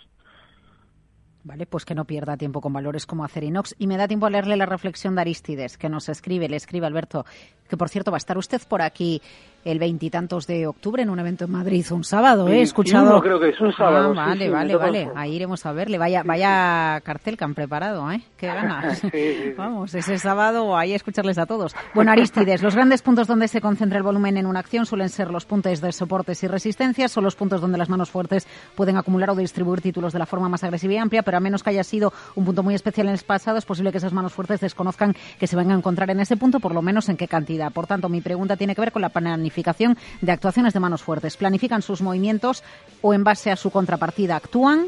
Vale, 1.43 1.65
pues 1.65 1.85
que 1.85 1.95
no 1.95 2.05
pierda 2.05 2.37
tiempo 2.37 2.61
con 2.61 2.71
valores 2.71 3.07
como 3.07 3.23
Acerinox. 3.23 3.75
Y 3.79 3.87
me 3.87 3.97
da 3.97 4.07
tiempo 4.07 4.27
a 4.27 4.29
leerle 4.29 4.57
la 4.57 4.67
reflexión 4.67 5.15
de 5.15 5.21
Aristides, 5.21 5.77
que 5.77 5.89
nos 5.89 6.07
escribe, 6.07 6.47
le 6.47 6.57
escribe 6.57 6.85
Alberto, 6.85 7.25
que 7.67 7.77
por 7.77 7.89
cierto 7.89 8.11
va 8.11 8.17
a 8.17 8.19
estar 8.19 8.37
usted 8.37 8.61
por 8.67 8.81
aquí 8.81 9.21
el 9.63 9.79
veintitantos 9.79 10.47
de 10.47 10.67
octubre 10.67 11.03
en 11.03 11.09
un 11.09 11.19
evento 11.19 11.45
en 11.45 11.51
Madrid, 11.51 11.85
un 11.91 12.03
sábado, 12.03 12.47
¿eh? 12.47 12.59
He 12.59 12.61
escuchado. 12.61 13.13
No 13.13 13.21
creo 13.21 13.39
que 13.39 13.49
es 13.49 13.61
un 13.61 13.71
sábado. 13.73 14.11
Ah, 14.17 14.27
vale, 14.27 14.39
sí, 14.39 14.45
sí, 14.45 14.49
vale, 14.49 14.75
vale. 14.75 14.99
conozco. 15.03 15.19
Ahí 15.19 15.35
iremos 15.35 15.65
a 15.65 15.71
verle. 15.71 15.97
Vaya, 15.97 16.23
vaya 16.23 16.99
cartel 17.03 17.37
que 17.37 17.43
han 17.43 17.53
preparado, 17.53 18.11
¿eh? 18.11 18.21
Qué 18.37 18.47
ganas. 18.47 18.99
Sí. 18.99 19.53
Vamos, 19.57 19.93
ese 19.93 20.17
sábado 20.17 20.77
ahí 20.77 20.93
a 20.93 20.95
escucharles 20.95 21.37
a 21.37 21.45
todos. 21.45 21.75
Bueno, 21.93 22.11
Aristides, 22.11 22.61
los 22.63 22.75
grandes 22.75 23.01
puntos 23.01 23.27
donde 23.27 23.47
se 23.47 23.61
concentra 23.61 23.97
el 23.97 24.03
volumen 24.03 24.37
en 24.37 24.45
una 24.45 24.59
acción 24.59 24.85
suelen 24.85 25.09
ser 25.09 25.29
los 25.29 25.45
puntos 25.45 25.81
de 25.81 25.91
soportes 25.91 26.41
y 26.43 26.47
resistencias, 26.47 27.11
son 27.11 27.23
los 27.23 27.35
puntos 27.35 27.61
donde 27.61 27.77
las 27.77 27.89
manos 27.89 28.09
fuertes 28.09 28.47
pueden 28.75 28.97
acumular 28.97 29.29
o 29.29 29.35
distribuir 29.35 29.81
títulos 29.81 30.11
de 30.11 30.19
la 30.19 30.25
forma 30.25 30.49
más 30.49 30.63
agresiva 30.63 30.93
y 30.93 30.97
amplia, 30.97 31.21
pero 31.21 31.37
a 31.37 31.39
menos 31.39 31.61
que 31.61 31.69
haya 31.69 31.83
sido 31.83 32.11
un 32.35 32.45
punto 32.45 32.63
muy 32.63 32.73
especial 32.73 33.07
en 33.07 33.13
el 33.13 33.19
pasado, 33.19 33.57
es 33.57 33.65
posible 33.65 33.91
que 33.91 33.99
esas 33.99 34.13
manos 34.13 34.33
fuertes 34.33 34.59
desconozcan 34.59 35.13
que 35.39 35.45
se 35.45 35.55
van 35.55 35.69
a 35.69 35.75
encontrar 35.75 36.09
en 36.09 36.19
ese 36.19 36.35
punto, 36.35 36.59
por 36.59 36.73
lo 36.73 36.81
menos 36.81 37.09
en 37.09 37.17
qué 37.17 37.27
cantidad. 37.27 37.71
Por 37.71 37.85
tanto, 37.85 38.09
mi 38.09 38.21
pregunta 38.21 38.57
tiene 38.57 38.73
que 38.73 38.81
ver 38.81 38.91
con 38.91 39.03
la 39.03 39.09
planificación 39.09 39.50
de 40.21 40.31
actuaciones 40.31 40.73
de 40.73 40.79
manos 40.79 41.01
fuertes. 41.01 41.37
¿Planifican 41.37 41.81
sus 41.81 42.01
movimientos 42.01 42.63
o 43.01 43.13
en 43.13 43.23
base 43.23 43.51
a 43.51 43.55
su 43.55 43.69
contrapartida 43.71 44.35
actúan? 44.35 44.87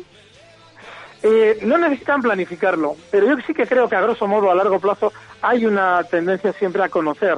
Eh, 1.22 1.60
no 1.64 1.78
necesitan 1.78 2.22
planificarlo, 2.22 2.98
pero 3.10 3.28
yo 3.28 3.36
sí 3.48 3.54
que 3.54 3.66
creo 3.66 3.88
que 3.88 3.96
a 3.96 4.02
grosso 4.02 4.28
modo 4.28 4.52
a 4.52 4.56
largo 4.56 4.80
plazo 4.80 5.14
hay 5.42 5.66
una 5.66 6.04
tendencia 6.04 6.52
siempre 6.54 6.84
a 6.84 6.90
conocer 6.90 7.38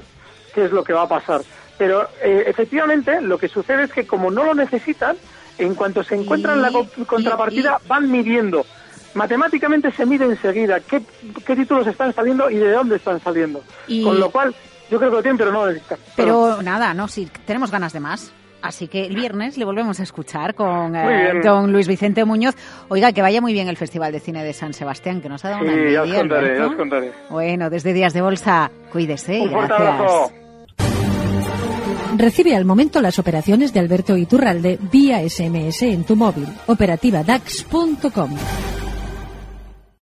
qué 0.56 0.66
es 0.66 0.72
lo 0.72 0.84
que 0.84 0.94
va 0.94 1.04
a 1.04 1.08
pasar. 1.08 1.42
Pero 1.78 2.08
eh, 2.24 2.46
efectivamente 2.48 3.22
lo 3.22 3.38
que 3.38 3.48
sucede 3.48 3.84
es 3.84 3.92
que 3.94 4.08
como 4.08 4.32
no 4.32 4.44
lo 4.44 4.56
necesitan, 4.56 5.18
en 5.58 5.76
cuanto 5.76 6.04
se 6.04 6.16
encuentran 6.16 6.62
la 6.62 6.72
co- 6.72 6.88
contrapartida 7.06 7.80
van 7.88 8.10
midiendo. 8.10 8.66
Matemáticamente 9.14 9.92
se 9.92 10.06
mide 10.06 10.26
enseguida 10.26 10.80
qué, 10.82 11.02
qué 11.46 11.56
títulos 11.56 11.86
están 11.88 12.14
saliendo 12.14 12.50
y 12.50 12.56
de 12.58 12.72
dónde 12.72 12.96
están 12.98 13.22
saliendo. 13.22 13.62
Con 14.04 14.20
lo 14.20 14.30
cual 14.32 14.54
yo 14.90 14.98
creo 14.98 15.10
que 15.10 15.16
lo 15.18 15.22
tienen, 15.22 15.38
pero 15.38 15.52
no 15.52 15.66
lo 15.66 15.72
necesitan. 15.72 15.98
Pero 16.16 16.62
nada, 16.62 16.94
no, 16.94 17.08
sí, 17.08 17.28
tenemos 17.46 17.72
ganas 17.72 17.94
de 17.94 18.00
más. 18.00 18.32
Así 18.62 18.88
que 18.88 19.06
el 19.06 19.16
viernes 19.16 19.58
le 19.60 19.66
volvemos 19.66 20.00
a 20.00 20.04
escuchar 20.04 20.56
con 20.56 20.96
eh, 20.96 21.40
don 21.44 21.72
Luis 21.72 21.88
Vicente 21.88 22.26
Muñoz. 22.26 22.56
Oiga, 22.88 23.12
que 23.12 23.22
vaya 23.22 23.40
muy 23.40 23.54
bien 23.54 23.68
el 23.68 23.78
Festival 23.78 24.12
de 24.12 24.20
Cine 24.20 24.44
de 24.44 24.54
San 24.54 24.74
Sebastián, 24.74 25.22
que 25.22 25.30
nos 25.30 25.46
ha 25.46 25.50
dado 25.52 25.64
una 25.64 25.74
Sí, 25.74 25.80
ya 25.94 26.02
os 26.02 26.08
envidia, 26.08 26.20
contaré, 26.22 26.58
ya 26.58 26.66
os 26.68 26.76
contaré. 26.76 27.12
Bueno, 27.30 27.70
desde 27.70 27.94
Días 27.94 28.14
de 28.14 28.22
Bolsa, 28.22 28.72
cuídese. 28.92 29.42
Un 29.42 29.52
fuerte 29.52 29.74
gracias. 29.78 30.00
abrazo. 30.00 30.32
Recibe 32.18 32.56
al 32.56 32.66
momento 32.66 33.02
las 33.02 33.20
operaciones 33.20 33.72
de 33.74 33.82
Alberto 33.82 34.18
Iturralde 34.18 34.80
vía 34.92 35.20
SMS 35.30 35.84
en 35.84 36.04
tu 36.06 36.16
móvil. 36.16 36.48
Operativa 36.66 37.22
DAX.com. 37.24 38.32